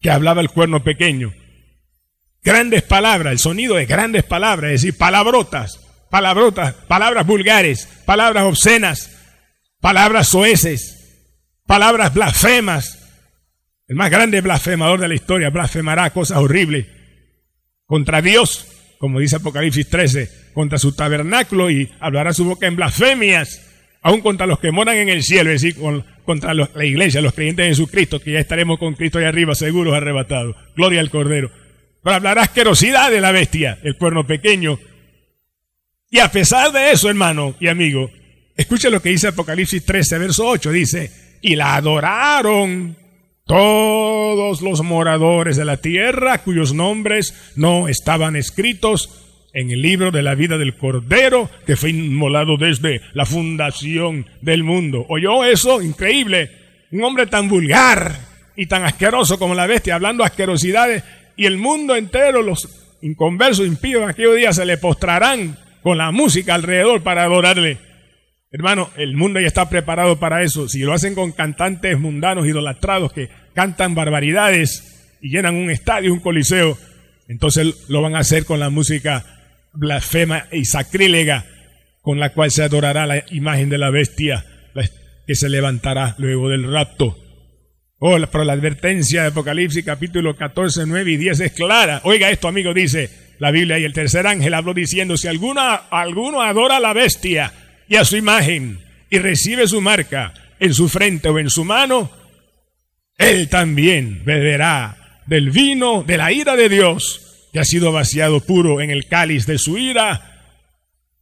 que 0.00 0.10
hablaba 0.10 0.40
el 0.40 0.50
cuerno 0.50 0.82
pequeño. 0.82 1.32
Grandes 2.42 2.82
palabras, 2.82 3.32
el 3.32 3.38
sonido 3.38 3.76
de 3.76 3.86
grandes 3.86 4.24
palabras, 4.24 4.72
es 4.72 4.82
decir, 4.82 4.98
palabrotas, 4.98 5.80
palabrotas, 6.10 6.74
palabras 6.74 7.24
vulgares, 7.24 7.88
palabras 8.04 8.44
obscenas, 8.44 9.10
palabras 9.80 10.28
soeces, 10.28 11.22
palabras 11.66 12.12
blasfemas. 12.12 12.98
El 13.86 13.96
más 13.96 14.10
grande 14.10 14.40
blasfemador 14.40 15.00
de 15.00 15.08
la 15.08 15.14
historia 15.14 15.50
blasfemará 15.50 16.10
cosas 16.10 16.38
horribles 16.38 16.86
contra 17.86 18.20
Dios 18.20 18.71
como 19.02 19.18
dice 19.18 19.34
Apocalipsis 19.34 19.88
13, 19.88 20.30
contra 20.54 20.78
su 20.78 20.92
tabernáculo 20.92 21.72
y 21.72 21.90
hablará 21.98 22.32
su 22.32 22.44
boca 22.44 22.68
en 22.68 22.76
blasfemias, 22.76 23.60
aún 24.00 24.20
contra 24.20 24.46
los 24.46 24.60
que 24.60 24.70
moran 24.70 24.96
en 24.96 25.08
el 25.08 25.24
cielo, 25.24 25.50
es 25.50 25.60
decir, 25.60 25.82
contra 26.24 26.54
la 26.54 26.84
iglesia, 26.84 27.20
los 27.20 27.34
creyentes 27.34 27.64
de 27.64 27.70
Jesucristo, 27.70 28.20
que 28.20 28.30
ya 28.30 28.38
estaremos 28.38 28.78
con 28.78 28.94
Cristo 28.94 29.18
ahí 29.18 29.24
arriba, 29.24 29.56
seguros 29.56 29.92
arrebatados. 29.92 30.54
Gloria 30.76 31.00
al 31.00 31.10
Cordero. 31.10 31.50
Pero 32.00 32.14
hablará 32.14 32.42
asquerosidad 32.42 33.10
de 33.10 33.20
la 33.20 33.32
bestia, 33.32 33.80
el 33.82 33.96
cuerno 33.96 34.24
pequeño. 34.24 34.78
Y 36.08 36.20
a 36.20 36.30
pesar 36.30 36.70
de 36.70 36.92
eso, 36.92 37.08
hermano 37.08 37.56
y 37.58 37.66
amigo, 37.66 38.08
escuche 38.56 38.88
lo 38.88 39.02
que 39.02 39.08
dice 39.08 39.26
Apocalipsis 39.26 39.84
13, 39.84 40.18
verso 40.18 40.46
8, 40.46 40.70
dice, 40.70 41.10
y 41.40 41.56
la 41.56 41.74
adoraron 41.74 42.96
todos 43.44 44.62
los 44.62 44.82
moradores 44.82 45.56
de 45.56 45.64
la 45.64 45.76
tierra 45.76 46.38
cuyos 46.38 46.72
nombres 46.72 47.52
no 47.56 47.88
estaban 47.88 48.36
escritos 48.36 49.18
en 49.52 49.70
el 49.70 49.82
libro 49.82 50.10
de 50.10 50.22
la 50.22 50.34
vida 50.34 50.58
del 50.58 50.76
Cordero 50.76 51.50
que 51.66 51.76
fue 51.76 51.90
inmolado 51.90 52.56
desde 52.56 53.00
la 53.12 53.26
fundación 53.26 54.26
del 54.40 54.64
mundo. 54.64 55.04
¿Oyó 55.08 55.44
eso? 55.44 55.82
Increíble. 55.82 56.50
Un 56.90 57.04
hombre 57.04 57.26
tan 57.26 57.48
vulgar, 57.48 58.32
y 58.56 58.66
tan 58.66 58.84
asqueroso 58.84 59.38
como 59.38 59.54
la 59.54 59.66
bestia, 59.66 59.94
hablando 59.94 60.24
asquerosidades, 60.24 61.02
y 61.36 61.46
el 61.46 61.58
mundo 61.58 61.96
entero, 61.96 62.42
los 62.42 62.68
inconversos, 63.00 63.66
impíos, 63.66 64.08
aquellos 64.08 64.36
días 64.36 64.56
se 64.56 64.66
le 64.66 64.76
postrarán 64.76 65.58
con 65.82 65.98
la 65.98 66.10
música 66.10 66.54
alrededor 66.54 67.02
para 67.02 67.24
adorarle. 67.24 67.78
Hermano, 68.52 68.90
el 68.96 69.16
mundo 69.16 69.40
ya 69.40 69.46
está 69.46 69.70
preparado 69.70 70.18
para 70.18 70.42
eso. 70.42 70.68
Si 70.68 70.80
lo 70.80 70.92
hacen 70.92 71.14
con 71.14 71.32
cantantes 71.32 71.98
mundanos, 71.98 72.46
idolatrados, 72.46 73.12
que 73.12 73.30
cantan 73.54 73.94
barbaridades 73.94 75.16
y 75.22 75.30
llenan 75.30 75.54
un 75.54 75.70
estadio, 75.70 76.12
un 76.12 76.20
coliseo, 76.20 76.76
entonces 77.28 77.88
lo 77.88 78.02
van 78.02 78.14
a 78.14 78.18
hacer 78.18 78.44
con 78.44 78.60
la 78.60 78.68
música 78.68 79.24
blasfema 79.72 80.48
y 80.52 80.66
sacrílega 80.66 81.46
con 82.02 82.20
la 82.20 82.34
cual 82.34 82.50
se 82.50 82.62
adorará 82.62 83.06
la 83.06 83.24
imagen 83.30 83.70
de 83.70 83.78
la 83.78 83.90
bestia 83.90 84.44
que 85.26 85.34
se 85.34 85.48
levantará 85.48 86.14
luego 86.18 86.48
del 86.50 86.70
rapto. 86.70 87.16
Oh, 87.98 88.18
pero 88.30 88.44
la 88.44 88.52
advertencia 88.52 89.22
de 89.22 89.28
Apocalipsis 89.28 89.84
capítulo 89.84 90.36
14, 90.36 90.84
9 90.86 91.12
y 91.12 91.16
10 91.16 91.40
es 91.40 91.52
clara. 91.52 92.00
Oiga 92.04 92.28
esto, 92.30 92.48
amigo, 92.48 92.74
dice 92.74 93.08
la 93.38 93.50
Biblia 93.50 93.78
y 93.78 93.84
el 93.84 93.92
tercer 93.92 94.26
ángel 94.26 94.52
habló 94.54 94.74
diciendo, 94.74 95.16
si 95.16 95.28
alguna, 95.28 95.74
alguno 95.74 96.42
adora 96.42 96.76
a 96.76 96.80
la 96.80 96.92
bestia 96.92 97.52
y 97.88 97.96
a 97.96 98.04
su 98.04 98.16
imagen 98.16 98.80
y 99.10 99.18
recibe 99.18 99.66
su 99.68 99.80
marca 99.80 100.34
en 100.58 100.74
su 100.74 100.88
frente 100.88 101.28
o 101.28 101.38
en 101.38 101.50
su 101.50 101.64
mano, 101.64 102.10
él 103.18 103.48
también 103.48 104.22
beberá 104.24 105.20
del 105.26 105.50
vino 105.50 106.02
de 106.02 106.16
la 106.16 106.32
ira 106.32 106.56
de 106.56 106.68
Dios 106.68 107.48
que 107.52 107.60
ha 107.60 107.64
sido 107.64 107.92
vaciado 107.92 108.40
puro 108.40 108.80
en 108.80 108.90
el 108.90 109.06
cáliz 109.06 109.46
de 109.46 109.58
su 109.58 109.76
ira 109.76 110.32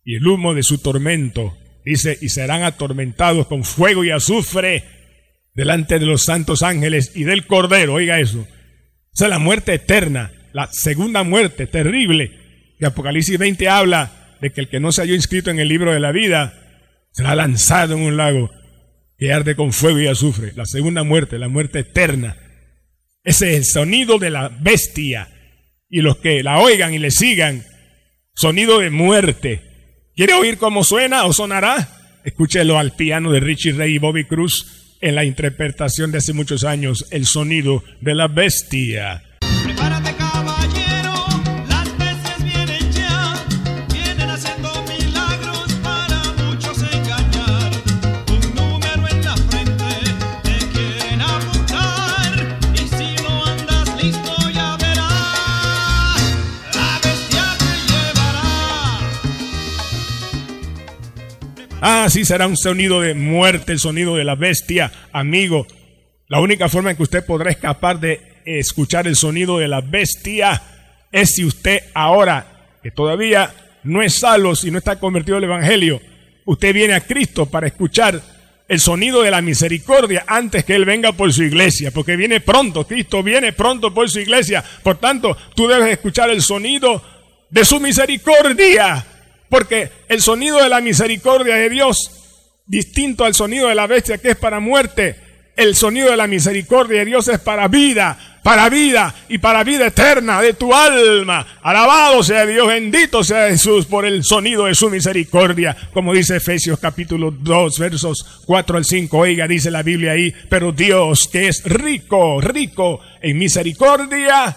y 0.05 0.17
el 0.17 0.26
humo 0.26 0.55
de 0.55 0.62
su 0.62 0.79
tormento. 0.79 1.57
Dice, 1.85 2.17
y 2.21 2.29
serán 2.29 2.62
atormentados 2.62 3.47
con 3.47 3.64
fuego 3.64 4.05
y 4.05 4.11
azufre 4.11 4.85
delante 5.55 5.99
de 5.99 6.07
los 6.07 6.25
santos 6.25 6.62
ángeles 6.62 7.12
y 7.14 7.25
del 7.25 7.47
Cordero. 7.47 7.95
Oiga 7.95 8.21
eso. 8.21 8.47
Esa 9.12 9.25
es 9.25 9.31
la 9.31 9.38
muerte 9.38 9.75
eterna, 9.75 10.31
la 10.52 10.69
segunda 10.71 11.23
muerte 11.23 11.67
terrible. 11.67 12.33
Que 12.79 12.87
Apocalipsis 12.87 13.38
20 13.38 13.69
habla 13.69 14.20
de 14.40 14.50
que 14.50 14.61
el 14.61 14.68
que 14.68 14.80
no 14.80 14.92
se 14.92 15.02
halló 15.02 15.14
inscrito 15.14 15.50
en 15.50 15.59
el 15.59 15.68
libro 15.68 15.92
de 15.92 16.00
la 16.00 16.12
vida 16.12 16.54
será 17.12 17.35
lanzado 17.35 17.94
en 17.97 18.02
un 18.02 18.16
lago 18.16 18.50
que 19.18 19.32
arde 19.32 19.54
con 19.54 19.73
fuego 19.73 20.00
y 20.00 20.06
azufre. 20.06 20.52
La 20.56 20.64
segunda 20.64 21.02
muerte, 21.02 21.38
la 21.38 21.49
muerte 21.49 21.80
eterna. 21.80 22.37
Ese 23.23 23.50
es 23.50 23.56
el 23.59 23.64
sonido 23.64 24.18
de 24.18 24.30
la 24.30 24.49
bestia. 24.49 25.28
Y 25.88 26.00
los 26.00 26.18
que 26.18 26.42
la 26.42 26.59
oigan 26.59 26.94
y 26.94 26.99
le 26.99 27.11
sigan, 27.11 27.64
sonido 28.35 28.78
de 28.78 28.90
muerte. 28.90 29.61
¿Quiere 30.14 30.35
oír 30.35 30.56
cómo 30.56 30.85
suena 30.85 31.25
o 31.25 31.32
sonará? 31.32 31.88
Escúchelo 32.25 32.78
al 32.78 32.92
piano 32.92 33.32
de 33.32 33.40
Richie 33.40 33.73
Ray 33.73 33.97
y 33.97 33.99
Bobby 33.99 34.25
Cruz 34.25 34.97
en 35.00 35.14
la 35.14 35.25
interpretación 35.25 36.12
de 36.12 36.18
hace 36.18 36.32
muchos 36.32 36.64
años, 36.64 37.06
el 37.11 37.26
sonido 37.26 37.82
de 38.00 38.14
la 38.14 38.28
bestia. 38.28 39.23
Ah, 61.83 62.09
sí, 62.11 62.27
será 62.27 62.47
un 62.47 62.59
sonido 62.59 63.01
de 63.01 63.14
muerte, 63.14 63.73
el 63.73 63.79
sonido 63.79 64.14
de 64.14 64.25
la 64.25 64.35
bestia, 64.35 64.93
amigo. 65.12 65.66
La 66.29 66.38
única 66.38 66.69
forma 66.69 66.90
en 66.90 66.97
que 66.99 67.05
usted 67.05 67.25
podrá 67.25 67.51
escapar 67.51 67.99
de 67.99 68.21
escuchar 68.45 69.07
el 69.07 69.16
sonido 69.16 69.59
de 69.59 69.66
la 69.66 69.81
bestia 69.81 70.61
es 71.11 71.35
si 71.35 71.45
usted 71.45 71.85
ahora, 71.95 72.77
que 72.83 72.90
todavía 72.90 73.55
no 73.85 74.03
es 74.03 74.19
salvo, 74.19 74.55
si 74.55 74.71
no 74.71 74.77
está 74.77 75.01
convertido 75.01 75.38
al 75.38 75.45
Evangelio, 75.45 76.03
usted 76.45 76.75
viene 76.75 76.93
a 76.93 77.01
Cristo 77.01 77.47
para 77.47 77.69
escuchar 77.69 78.21
el 78.69 78.79
sonido 78.79 79.23
de 79.23 79.31
la 79.31 79.40
misericordia 79.40 80.25
antes 80.27 80.66
que 80.66 80.75
Él 80.75 80.85
venga 80.85 81.12
por 81.12 81.33
su 81.33 81.43
iglesia, 81.45 81.90
porque 81.93 82.14
viene 82.14 82.40
pronto, 82.40 82.87
Cristo 82.87 83.23
viene 83.23 83.55
pronto 83.55 83.93
por 83.95 84.11
su 84.11 84.21
iglesia. 84.21 84.62
Por 84.83 84.99
tanto, 84.99 85.35
tú 85.57 85.66
debes 85.66 85.88
escuchar 85.88 86.29
el 86.29 86.43
sonido 86.43 87.03
de 87.49 87.64
su 87.64 87.81
misericordia 87.81 89.07
porque 89.51 89.91
el 90.09 90.23
sonido 90.23 90.63
de 90.63 90.71
la 90.71 90.81
misericordia 90.81 91.57
de 91.57 91.69
Dios, 91.69 92.11
distinto 92.67 93.25
al 93.25 93.35
sonido 93.35 93.69
de 93.69 93.75
la 93.75 93.87
bestia 93.87 94.19
que 94.19 94.31
es 94.31 94.37
para 94.37 94.61
muerte, 94.61 95.17
el 95.57 95.75
sonido 95.75 96.11
de 96.11 96.17
la 96.17 96.27
misericordia 96.27 97.01
de 97.01 97.05
Dios 97.05 97.29
es 97.29 97.41
para 97.41 97.69
vida, 97.69 98.41
para 98.43 98.69
vida 98.69 99.15
y 99.29 99.39
para 99.39 99.65
vida 99.65 99.89
eterna 99.89 100.41
de 100.41 100.55
tu 100.55 100.73
alma. 100.73 101.47
Alabado 101.63 102.23
sea 102.23 102.47
Dios, 102.47 102.67
bendito 102.67 103.23
sea 103.23 103.49
Jesús 103.49 103.87
por 103.87 104.07
el 104.07 104.25
sonido 104.25 104.67
de 104.67 104.75
su 104.75 104.89
misericordia. 104.89 105.77
Como 105.93 106.15
dice 106.15 106.37
Efesios 106.37 106.79
capítulo 106.79 107.31
2 107.31 107.79
versos 107.79 108.43
4 108.47 108.77
al 108.79 108.85
5. 108.85 109.19
Oiga, 109.19 109.47
dice 109.47 109.71
la 109.71 109.83
Biblia 109.83 110.13
ahí, 110.13 110.33
pero 110.49 110.73
Dios 110.73 111.29
que 111.29 111.49
es 111.49 111.63
rico, 111.65 112.41
rico 112.41 113.01
en 113.21 113.37
misericordia, 113.37 114.57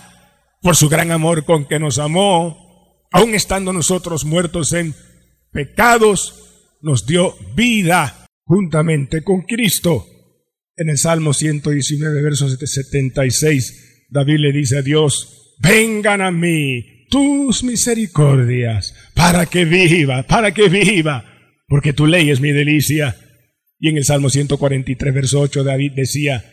por 0.62 0.76
su 0.76 0.88
gran 0.88 1.12
amor 1.12 1.44
con 1.44 1.66
que 1.66 1.80
nos 1.80 2.00
amó, 2.00 2.62
aun 3.13 3.36
estando 3.36 3.71
nosotros 3.71 4.26
muertos 4.26 4.73
en 4.73 4.93
pecados, 5.52 6.78
nos 6.82 7.06
dio 7.06 7.36
vida 7.56 8.26
juntamente 8.43 9.23
con 9.23 9.43
Cristo. 9.43 10.06
En 10.76 10.89
el 10.89 10.97
Salmo 10.97 11.34
119, 11.34 12.21
versos 12.23 12.58
76, 12.60 14.08
David 14.10 14.38
le 14.39 14.52
dice 14.52 14.80
a 14.80 14.82
Dios, 14.82 15.56
vengan 15.60 16.21
a 16.21 16.32
mí 16.32 17.06
tus 17.10 17.63
misericordias, 17.63 18.95
para 19.13 19.45
que 19.45 19.65
viva, 19.65 20.23
para 20.23 20.52
que 20.52 20.67
viva, 20.67 21.23
porque 21.67 21.93
tu 21.93 22.08
ley 22.08 22.32
es 22.32 22.41
mi 22.41 22.52
delicia. 22.52 23.15
Y 23.80 23.89
en 23.89 23.97
el 23.97 24.06
Salmo 24.06 24.32
143, 24.32 25.13
verso 25.13 25.39
8, 25.39 25.63
David 25.63 25.91
decía, 25.95 26.43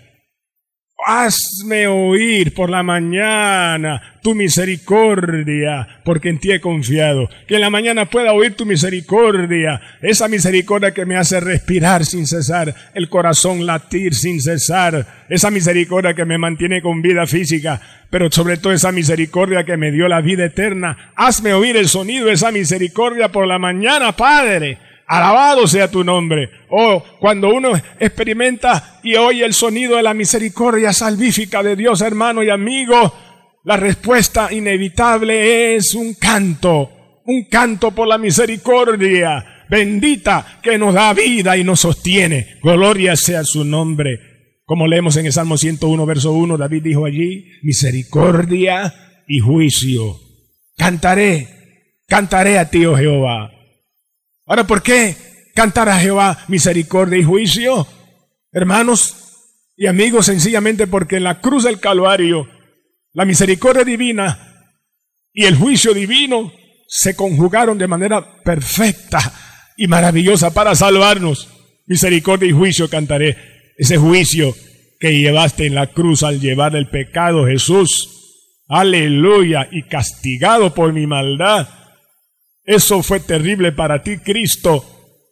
Hazme 1.12 1.88
oír 1.88 2.54
por 2.54 2.70
la 2.70 2.84
mañana 2.84 4.00
tu 4.22 4.32
misericordia, 4.32 5.88
porque 6.04 6.28
en 6.28 6.38
ti 6.38 6.52
he 6.52 6.60
confiado. 6.60 7.28
Que 7.48 7.56
en 7.56 7.62
la 7.62 7.68
mañana 7.68 8.04
pueda 8.04 8.32
oír 8.32 8.54
tu 8.54 8.64
misericordia, 8.64 9.80
esa 10.02 10.28
misericordia 10.28 10.92
que 10.92 11.06
me 11.06 11.16
hace 11.16 11.40
respirar 11.40 12.04
sin 12.04 12.28
cesar, 12.28 12.72
el 12.94 13.08
corazón 13.08 13.66
latir 13.66 14.14
sin 14.14 14.40
cesar, 14.40 15.24
esa 15.28 15.50
misericordia 15.50 16.14
que 16.14 16.24
me 16.24 16.38
mantiene 16.38 16.80
con 16.80 17.02
vida 17.02 17.26
física, 17.26 17.80
pero 18.08 18.30
sobre 18.30 18.58
todo 18.58 18.72
esa 18.72 18.92
misericordia 18.92 19.64
que 19.64 19.76
me 19.76 19.90
dio 19.90 20.06
la 20.06 20.20
vida 20.20 20.44
eterna. 20.44 20.96
Hazme 21.16 21.54
oír 21.54 21.76
el 21.76 21.88
sonido 21.88 22.26
de 22.26 22.34
esa 22.34 22.52
misericordia 22.52 23.32
por 23.32 23.48
la 23.48 23.58
mañana, 23.58 24.12
Padre 24.12 24.78
Alabado 25.10 25.66
sea 25.66 25.90
tu 25.90 26.04
nombre. 26.04 26.48
Oh, 26.68 27.02
cuando 27.18 27.52
uno 27.52 27.72
experimenta 27.98 29.00
y 29.02 29.16
oye 29.16 29.44
el 29.44 29.54
sonido 29.54 29.96
de 29.96 30.04
la 30.04 30.14
misericordia 30.14 30.92
salvífica 30.92 31.64
de 31.64 31.74
Dios, 31.74 32.00
hermano 32.00 32.44
y 32.44 32.50
amigo, 32.50 33.12
la 33.64 33.76
respuesta 33.76 34.52
inevitable 34.52 35.74
es 35.74 35.94
un 35.94 36.14
canto, 36.14 37.20
un 37.24 37.48
canto 37.50 37.90
por 37.90 38.06
la 38.06 38.18
misericordia 38.18 39.64
bendita 39.68 40.60
que 40.62 40.78
nos 40.78 40.94
da 40.94 41.12
vida 41.12 41.56
y 41.56 41.64
nos 41.64 41.80
sostiene. 41.80 42.58
Gloria 42.62 43.16
sea 43.16 43.42
su 43.42 43.64
nombre. 43.64 44.20
Como 44.64 44.86
leemos 44.86 45.16
en 45.16 45.26
el 45.26 45.32
Salmo 45.32 45.56
101, 45.56 46.06
verso 46.06 46.30
1, 46.30 46.56
David 46.56 46.84
dijo 46.84 47.04
allí, 47.04 47.46
misericordia 47.64 48.94
y 49.26 49.40
juicio. 49.40 50.20
Cantaré, 50.76 51.48
cantaré 52.06 52.60
a 52.60 52.70
ti, 52.70 52.86
oh 52.86 52.96
Jehová 52.96 53.50
Ahora, 54.50 54.64
¿por 54.64 54.82
qué 54.82 55.14
cantar 55.54 55.88
a 55.88 56.00
Jehová 56.00 56.36
misericordia 56.48 57.16
y 57.16 57.22
juicio? 57.22 57.86
Hermanos 58.50 59.14
y 59.76 59.86
amigos, 59.86 60.26
sencillamente 60.26 60.88
porque 60.88 61.18
en 61.18 61.22
la 61.22 61.40
cruz 61.40 61.62
del 61.62 61.78
Calvario 61.78 62.48
la 63.12 63.24
misericordia 63.24 63.84
divina 63.84 64.74
y 65.32 65.44
el 65.44 65.54
juicio 65.54 65.94
divino 65.94 66.52
se 66.88 67.14
conjugaron 67.14 67.78
de 67.78 67.86
manera 67.86 68.42
perfecta 68.42 69.20
y 69.76 69.86
maravillosa 69.86 70.52
para 70.52 70.74
salvarnos. 70.74 71.48
Misericordia 71.86 72.48
y 72.48 72.52
juicio 72.52 72.90
cantaré. 72.90 73.36
Ese 73.78 73.98
juicio 73.98 74.52
que 74.98 75.16
llevaste 75.16 75.66
en 75.66 75.76
la 75.76 75.86
cruz 75.86 76.24
al 76.24 76.40
llevar 76.40 76.74
el 76.74 76.88
pecado, 76.88 77.46
Jesús. 77.46 78.42
Aleluya. 78.66 79.68
Y 79.70 79.84
castigado 79.84 80.74
por 80.74 80.92
mi 80.92 81.06
maldad 81.06 81.68
eso 82.70 83.02
fue 83.02 83.18
terrible 83.18 83.72
para 83.72 84.04
ti, 84.04 84.18
Cristo, 84.18 84.85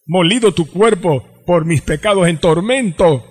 molido 0.06 0.52
tu 0.52 0.66
cuerpo 0.66 1.24
por 1.46 1.64
mis 1.64 1.82
pecados 1.82 2.26
en 2.26 2.38
tormento, 2.38 3.24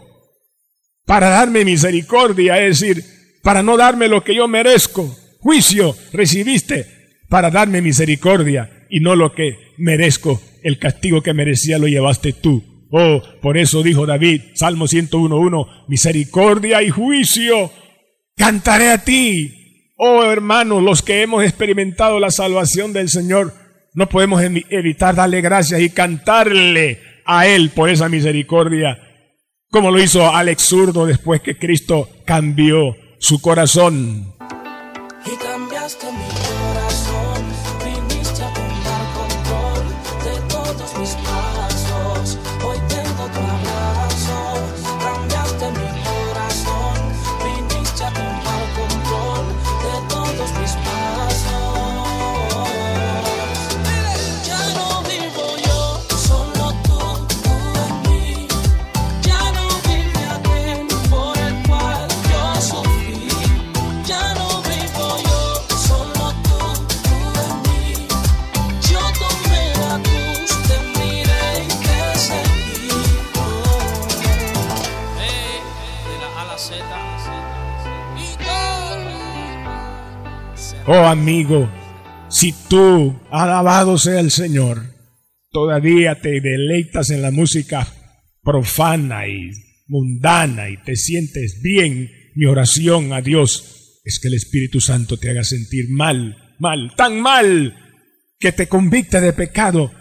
para 1.06 1.28
darme 1.28 1.65
misericordia, 1.65 2.58
es 2.63 2.80
decir, 2.80 3.04
para 3.43 3.62
no 3.62 3.76
darme 3.76 4.08
lo 4.08 4.24
que 4.24 4.34
yo 4.34 4.48
merezco. 4.48 5.13
Juicio 5.41 5.93
recibiste 6.13 6.86
para 7.28 7.52
darme 7.52 7.82
misericordia 7.82 8.86
y 8.89 9.02
no 9.02 9.13
lo 9.13 9.34
que 9.34 9.74
merezco. 9.78 10.41
El 10.63 10.80
castigo 10.80 11.22
que 11.22 11.34
merecía 11.34 11.78
lo 11.78 11.88
llevaste 11.88 12.32
tú. 12.32 12.88
Oh, 12.89 13.22
por 13.41 13.58
eso 13.58 13.84
dijo 13.84 14.06
David, 14.06 14.41
Salmo 14.54 14.86
101.1, 14.86 15.86
misericordia 15.89 16.82
y 16.82 16.89
juicio, 16.91 17.74
cantaré 18.38 18.89
a 18.89 19.04
ti. 19.04 19.91
Oh 19.98 20.24
hermanos, 20.24 20.82
los 20.82 21.02
que 21.02 21.24
hemos 21.24 21.43
experimentado 21.43 22.22
la 22.22 22.32
salvación 22.32 22.93
del 22.93 23.10
Señor, 23.10 23.66
no 23.93 24.08
podemos 24.08 24.41
evitar 24.41 25.15
darle 25.15 25.41
gracias 25.41 25.82
y 25.82 25.89
cantarle 25.89 27.00
a 27.26 27.47
Él 27.47 27.71
por 27.71 27.89
esa 27.89 28.10
misericordia, 28.10 29.00
como 29.69 29.91
lo 29.91 30.02
hizo 30.02 30.34
Alex 30.34 30.63
Zurdo 30.63 31.06
después 31.06 31.41
que 31.41 31.58
Cristo 31.58 32.10
cambió 32.26 32.95
su 33.19 33.41
corazón. 33.41 34.34
Oh 80.89 81.06
amigo, 81.06 81.69
si 82.30 82.54
tú, 82.69 83.19
alabado 83.30 83.97
sea 83.97 84.21
el 84.21 84.32
Señor, 84.32 84.84
todavía 85.52 86.21
te 86.21 86.39
deleitas 86.39 87.10
en 87.10 87.21
la 87.21 87.30
música 87.30 87.86
profana 88.41 89.28
y 89.28 89.52
mundana 89.88 90.69
y 90.69 90.78
te 90.78 90.95
sientes 90.95 91.60
bien, 91.62 92.10
mi 92.36 92.45
oración 92.45 93.12
a 93.12 93.19
Dios 93.19 94.00
es 94.06 94.17
que 94.19 94.30
el 94.30 94.36
Espíritu 94.36 94.80
Santo 94.80 95.17
te 95.17 95.30
haga 95.30 95.43
sentir 95.43 95.89
mal, 95.89 96.38
mal, 96.58 96.93
tan 96.95 97.19
mal, 97.19 97.76
que 98.39 98.54
te 98.54 98.67
convicte 98.67 99.19
de 99.19 99.34
pecado 99.34 99.91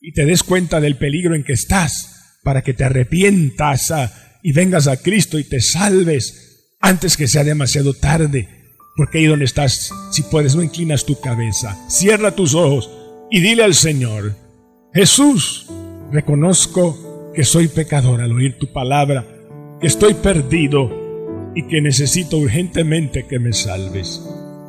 y 0.00 0.12
te 0.12 0.24
des 0.24 0.44
cuenta 0.44 0.80
del 0.80 0.98
peligro 0.98 1.34
en 1.34 1.42
que 1.42 1.54
estás, 1.54 2.38
para 2.44 2.62
que 2.62 2.74
te 2.74 2.84
arrepientas 2.84 3.90
ah, 3.90 4.38
y 4.44 4.52
vengas 4.52 4.86
a 4.86 4.98
Cristo 4.98 5.40
y 5.40 5.48
te 5.48 5.60
salves 5.60 6.76
antes 6.78 7.16
que 7.16 7.26
sea 7.26 7.42
demasiado 7.42 7.92
tarde. 7.92 8.57
Porque 8.98 9.18
ahí 9.18 9.26
donde 9.26 9.44
estás, 9.44 9.94
si 10.10 10.24
puedes, 10.24 10.56
no 10.56 10.62
inclinas 10.62 11.06
tu 11.06 11.20
cabeza, 11.20 11.78
cierra 11.88 12.32
tus 12.32 12.56
ojos 12.56 12.90
y 13.30 13.38
dile 13.38 13.62
al 13.62 13.74
Señor, 13.74 14.34
Jesús, 14.92 15.70
reconozco 16.10 17.30
que 17.32 17.44
soy 17.44 17.68
pecador 17.68 18.20
al 18.20 18.32
oír 18.32 18.58
tu 18.58 18.72
palabra, 18.72 19.24
que 19.80 19.86
estoy 19.86 20.14
perdido 20.14 20.90
y 21.54 21.68
que 21.68 21.80
necesito 21.80 22.38
urgentemente 22.38 23.24
que 23.28 23.38
me 23.38 23.52
salves. 23.52 24.20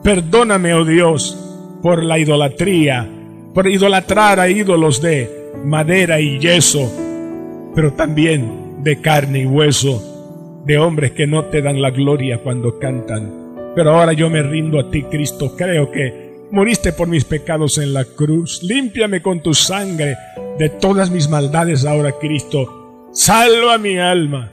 Perdóname, 0.04 0.76
oh 0.76 0.86
Dios, 0.86 1.36
por 1.82 2.04
la 2.04 2.20
idolatría, 2.20 3.10
por 3.56 3.68
idolatrar 3.68 4.40
a 4.40 4.48
ídolos 4.48 5.02
de 5.02 5.52
madera 5.66 6.22
y 6.22 6.38
yeso, 6.38 7.72
pero 7.74 7.94
también 7.94 8.84
de 8.84 9.02
carne 9.02 9.40
y 9.40 9.46
hueso, 9.48 10.62
de 10.68 10.78
hombres 10.78 11.14
que 11.14 11.26
no 11.26 11.46
te 11.46 11.64
dan 11.64 11.82
la 11.82 11.90
gloria 11.90 12.44
cuando 12.44 12.78
cantan 12.78 13.49
pero 13.80 13.92
ahora 13.92 14.12
yo 14.12 14.30
me 14.30 14.44
rindo 14.44 14.78
a 14.78 14.92
ti, 14.92 15.04
Cristo. 15.04 15.56
Creo 15.56 15.90
que 15.90 16.48
moriste 16.52 16.92
por 16.92 17.08
mis 17.08 17.24
pecados 17.24 17.78
en 17.78 17.94
la 17.94 18.04
cruz. 18.04 18.62
Límpiame 18.62 19.22
con 19.22 19.42
tu 19.42 19.54
sangre 19.54 20.18
de 20.58 20.68
todas 20.68 21.10
mis 21.10 21.30
maldades 21.30 21.86
ahora, 21.86 22.12
Cristo. 22.20 23.08
Salva 23.14 23.78
mi 23.78 23.98
alma. 23.98 24.52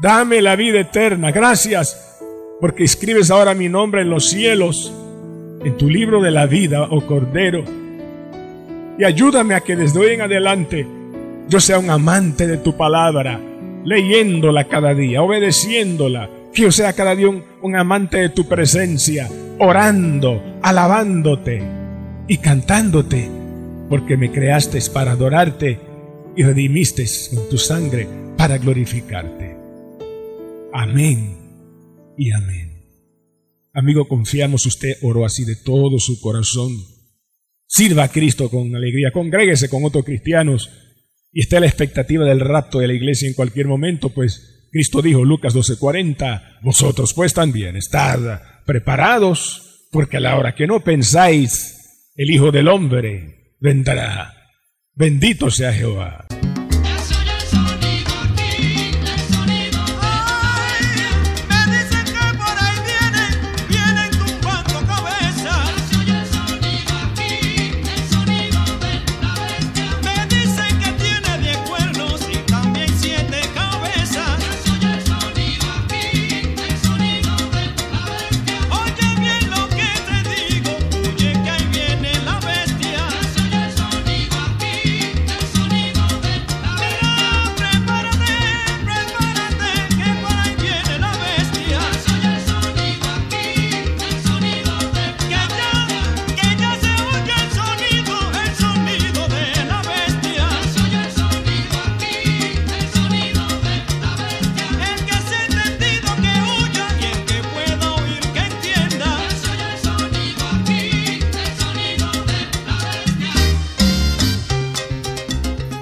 Dame 0.00 0.40
la 0.40 0.56
vida 0.56 0.80
eterna. 0.80 1.30
Gracias 1.30 2.18
porque 2.58 2.84
escribes 2.84 3.30
ahora 3.30 3.52
mi 3.52 3.68
nombre 3.68 4.00
en 4.00 4.08
los 4.08 4.30
cielos, 4.30 4.94
en 5.62 5.76
tu 5.76 5.90
libro 5.90 6.22
de 6.22 6.30
la 6.30 6.46
vida, 6.46 6.88
oh 6.90 7.02
Cordero. 7.02 7.64
Y 8.98 9.04
ayúdame 9.04 9.56
a 9.56 9.60
que 9.60 9.76
desde 9.76 10.00
hoy 10.00 10.12
en 10.14 10.22
adelante 10.22 10.86
yo 11.48 11.60
sea 11.60 11.78
un 11.78 11.90
amante 11.90 12.46
de 12.46 12.56
tu 12.56 12.78
palabra, 12.78 13.38
leyéndola 13.84 14.64
cada 14.64 14.94
día, 14.94 15.20
obedeciéndola, 15.22 16.30
que 16.54 16.62
yo 16.62 16.72
sea 16.72 16.94
cada 16.94 17.14
día 17.14 17.28
un, 17.28 17.47
amante 17.76 18.18
de 18.18 18.28
tu 18.30 18.48
presencia, 18.48 19.28
orando, 19.58 20.58
alabándote 20.62 21.62
y 22.26 22.38
cantándote, 22.38 23.28
porque 23.88 24.16
me 24.16 24.30
creaste 24.30 24.78
para 24.92 25.12
adorarte 25.12 25.80
y 26.36 26.42
redimiste 26.42 27.04
con 27.34 27.48
tu 27.48 27.58
sangre 27.58 28.06
para 28.36 28.58
glorificarte. 28.58 29.56
Amén 30.72 31.36
y 32.16 32.30
amén. 32.30 32.68
Amigo, 33.72 34.06
confiamos 34.08 34.66
usted 34.66 34.96
oró 35.02 35.24
así 35.24 35.44
de 35.44 35.56
todo 35.56 35.98
su 35.98 36.20
corazón. 36.20 36.72
Sirva 37.66 38.04
a 38.04 38.08
Cristo 38.08 38.50
con 38.50 38.74
alegría, 38.74 39.10
congréguese 39.12 39.68
con 39.68 39.84
otros 39.84 40.04
cristianos 40.04 40.70
y 41.32 41.42
esté 41.42 41.56
a 41.58 41.60
la 41.60 41.66
expectativa 41.66 42.24
del 42.24 42.40
rapto 42.40 42.78
de 42.78 42.88
la 42.88 42.94
iglesia 42.94 43.28
en 43.28 43.34
cualquier 43.34 43.66
momento, 43.66 44.10
pues 44.10 44.57
Cristo 44.70 45.02
dijo, 45.02 45.24
Lucas 45.24 45.54
12:40, 45.54 46.60
vosotros 46.62 47.14
pues 47.14 47.34
también 47.34 47.76
estad 47.76 48.40
preparados, 48.64 49.86
porque 49.90 50.18
a 50.18 50.20
la 50.20 50.36
hora 50.36 50.54
que 50.54 50.66
no 50.66 50.80
pensáis, 50.80 52.10
el 52.16 52.30
Hijo 52.30 52.50
del 52.50 52.68
Hombre 52.68 53.54
vendrá. 53.60 54.34
Bendito 54.94 55.50
sea 55.50 55.72
Jehová. 55.72 56.26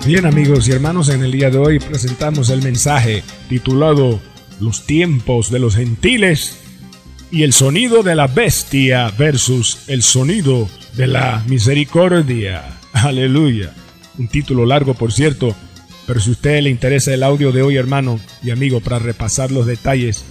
Bien 0.07 0.25
amigos 0.25 0.69
y 0.69 0.71
hermanos, 0.71 1.09
en 1.09 1.25
el 1.25 1.33
día 1.33 1.51
de 1.51 1.59
hoy 1.59 1.81
presentamos 1.81 2.51
el 2.51 2.63
mensaje 2.63 3.25
titulado 3.49 4.21
Los 4.61 4.87
tiempos 4.87 5.51
de 5.51 5.59
los 5.59 5.75
gentiles 5.75 6.59
y 7.33 7.43
el 7.43 7.53
sonido 7.53 8.05
de 8.05 8.15
la 8.15 8.29
bestia 8.29 9.13
versus 9.19 9.79
el 9.89 10.05
sonido 10.05 10.69
de 10.95 11.09
la 11.09 11.43
misericordia. 11.49 12.79
Aleluya. 12.93 13.75
Un 14.17 14.29
título 14.29 14.65
largo, 14.65 14.95
por 14.95 15.13
cierto, 15.13 15.57
pero 16.07 16.21
si 16.21 16.29
a 16.29 16.33
usted 16.35 16.63
le 16.63 16.71
interesa 16.71 17.13
el 17.13 17.25
audio 17.25 17.51
de 17.51 17.63
hoy, 17.63 17.77
hermano 17.77 18.21
y 18.45 18.51
amigo, 18.51 18.79
para 18.79 19.01
repasar 19.01 19.51
los 19.51 19.67
detalles 19.67 20.25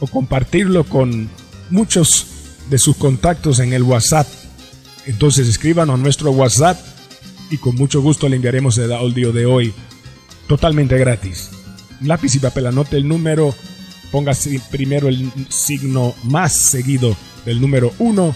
o 0.00 0.08
compartirlo 0.08 0.82
con 0.82 1.30
muchos 1.70 2.26
de 2.68 2.78
sus 2.78 2.96
contactos 2.96 3.60
en 3.60 3.74
el 3.74 3.84
WhatsApp, 3.84 4.26
entonces 5.06 5.46
escríbanos 5.46 6.00
a 6.00 6.02
nuestro 6.02 6.32
WhatsApp 6.32 6.80
y 7.50 7.58
con 7.58 7.74
mucho 7.74 8.00
gusto 8.00 8.28
le 8.28 8.36
enviaremos 8.36 8.78
el 8.78 8.92
audio 8.92 9.32
de 9.32 9.46
hoy 9.46 9.74
totalmente 10.46 10.96
gratis. 10.98 11.50
Lápiz 12.02 12.34
y 12.34 12.38
papel, 12.38 12.66
anote 12.66 12.96
el 12.96 13.06
número, 13.06 13.54
ponga 14.10 14.32
primero 14.70 15.08
el 15.08 15.30
signo 15.48 16.14
más 16.24 16.52
seguido 16.52 17.16
del 17.44 17.60
número 17.60 17.92
1 17.98 18.34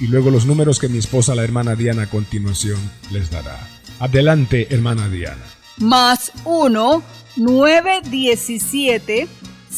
y 0.00 0.06
luego 0.06 0.30
los 0.30 0.46
números 0.46 0.78
que 0.78 0.88
mi 0.88 0.98
esposa, 0.98 1.34
la 1.34 1.44
hermana 1.44 1.76
Diana, 1.76 2.02
a 2.02 2.10
continuación 2.10 2.78
les 3.10 3.30
dará. 3.30 3.68
Adelante, 4.00 4.68
hermana 4.70 5.08
Diana. 5.08 5.44
más 5.78 6.32
1 6.44 7.02
917 7.36 9.28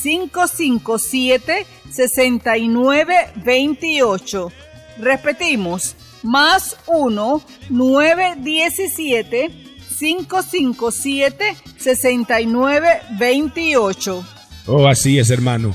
557 0.03 1.67
6928. 1.91 4.53
Repetimos, 4.99 5.97
más 6.25 6.77
1 6.89 7.43
917 7.71 9.51
557 9.97 11.57
6928. 11.79 14.25
Oh, 14.67 14.89
así 14.89 15.19
es, 15.19 15.31
hermano. 15.31 15.75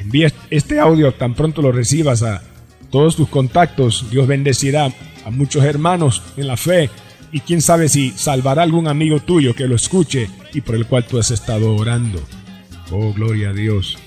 Envía 0.00 0.32
este 0.50 0.80
audio 0.80 1.14
tan 1.14 1.34
pronto 1.34 1.62
lo 1.62 1.70
recibas 1.70 2.22
a 2.22 2.42
todos 2.90 3.16
tus 3.16 3.28
contactos. 3.28 4.10
Dios 4.10 4.26
bendecirá 4.26 4.92
a 5.24 5.30
muchos 5.30 5.64
hermanos 5.64 6.22
en 6.36 6.48
la 6.48 6.56
fe 6.56 6.90
y 7.32 7.40
quién 7.40 7.60
sabe 7.60 7.88
si 7.88 8.10
salvará 8.10 8.62
algún 8.62 8.88
amigo 8.88 9.20
tuyo 9.20 9.54
que 9.54 9.66
lo 9.66 9.76
escuche 9.76 10.28
y 10.52 10.60
por 10.60 10.74
el 10.74 10.86
cual 10.86 11.06
tú 11.06 11.18
has 11.18 11.30
estado 11.30 11.74
orando. 11.74 12.20
Oh, 12.90 13.12
gloria 13.12 13.50
a 13.50 13.52
Dios. 13.52 13.98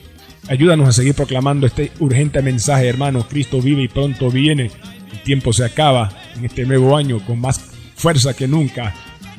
Ayúdanos 0.48 0.88
a 0.88 0.94
seguir 0.94 1.14
proclamando 1.14 1.68
este 1.68 1.92
urgente 2.00 2.42
mensaje, 2.42 2.88
hermano. 2.88 3.28
Cristo 3.28 3.62
vive 3.62 3.84
y 3.84 3.88
pronto 3.88 4.32
viene. 4.32 4.72
El 5.12 5.24
tiempo 5.24 5.54
se 5.54 5.66
acaba 5.66 6.10
en 6.36 6.46
este 6.46 6.66
nuevo 6.66 6.96
año 6.96 7.24
con 7.26 7.40
más 7.40 7.60
fuerza 7.96 8.36
que 8.36 8.48
nunca, 8.48 8.94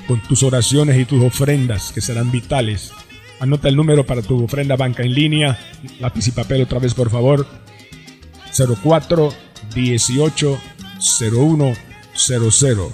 con 0.06 0.20
tus 0.22 0.42
oraciones 0.42 0.98
y 0.98 1.04
tus 1.04 1.22
ofrendas 1.22 1.92
que 1.92 2.00
serán 2.00 2.30
vitales. 2.30 2.92
Anota 3.40 3.68
el 3.68 3.76
número 3.76 4.04
para 4.04 4.22
tu 4.22 4.44
ofrenda 4.44 4.76
banca 4.76 5.02
en 5.02 5.14
línea. 5.14 5.58
Lápiz 6.00 6.28
y 6.28 6.32
papel 6.32 6.62
otra 6.62 6.78
vez, 6.78 6.94
por 6.94 7.10
favor. 7.10 7.46
04 8.82 9.32
18 9.74 10.58
01 11.32 11.72
00 12.14 12.92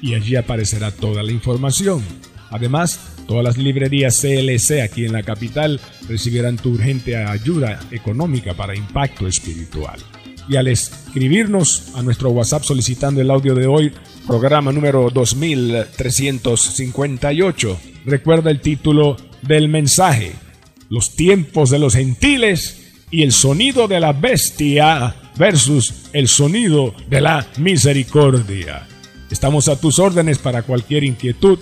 y 0.01 0.15
allí 0.15 0.37
aparecerá 0.37 0.91
toda 0.91 1.23
la 1.23 1.33
información. 1.33 2.03
Además, 2.51 3.12
todas 3.27 3.45
las 3.45 3.57
librerías 3.57 4.21
CLC 4.21 4.83
aquí 4.83 5.05
en 5.05 5.13
la 5.13 5.23
capital 5.23 5.81
recibirán 6.09 6.57
tu 6.57 6.71
urgente 6.71 7.17
ayuda 7.17 7.81
económica 7.91 8.55
para 8.55 8.77
impacto 8.77 9.27
espiritual. 9.27 9.99
Y 10.49 10.57
al 10.57 10.69
escribirnos 10.69 11.93
a 11.95 12.03
nuestro 12.03 12.31
WhatsApp 12.31 12.65
solicitando 12.65 13.21
el 13.21 13.31
audio 13.31 13.55
de 13.55 13.67
hoy, 13.67 13.93
programa 14.27 14.73
número 14.73 15.11
2358, 15.11 17.79
recuerda 18.05 18.51
el 18.51 18.61
título 18.61 19.17
del 19.43 19.69
mensaje, 19.69 20.33
Los 20.89 21.15
tiempos 21.15 21.71
de 21.71 21.79
los 21.79 21.95
gentiles 21.95 22.79
y 23.11 23.23
el 23.23 23.33
sonido 23.33 23.89
de 23.89 24.01
la 24.01 24.13
bestia 24.13 25.15
versus 25.37 26.07
el 26.13 26.29
sonido 26.29 26.95
de 27.09 27.21
la 27.21 27.47
misericordia. 27.59 28.87
Estamos 29.31 29.69
a 29.69 29.81
tus 29.81 29.99
órdenes 29.99 30.39
para 30.39 30.63
cualquier 30.63 31.05
inquietud, 31.05 31.59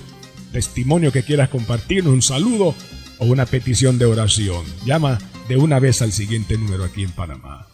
testimonio 0.52 1.12
que 1.12 1.22
quieras 1.22 1.48
compartir, 1.48 2.08
un 2.08 2.22
saludo 2.22 2.74
o 3.18 3.26
una 3.26 3.46
petición 3.46 3.98
de 3.98 4.06
oración. 4.06 4.64
Llama 4.84 5.18
de 5.48 5.56
una 5.56 5.78
vez 5.78 6.02
al 6.02 6.10
siguiente 6.12 6.56
número 6.56 6.84
aquí 6.84 7.04
en 7.04 7.12
Panamá. 7.12 7.68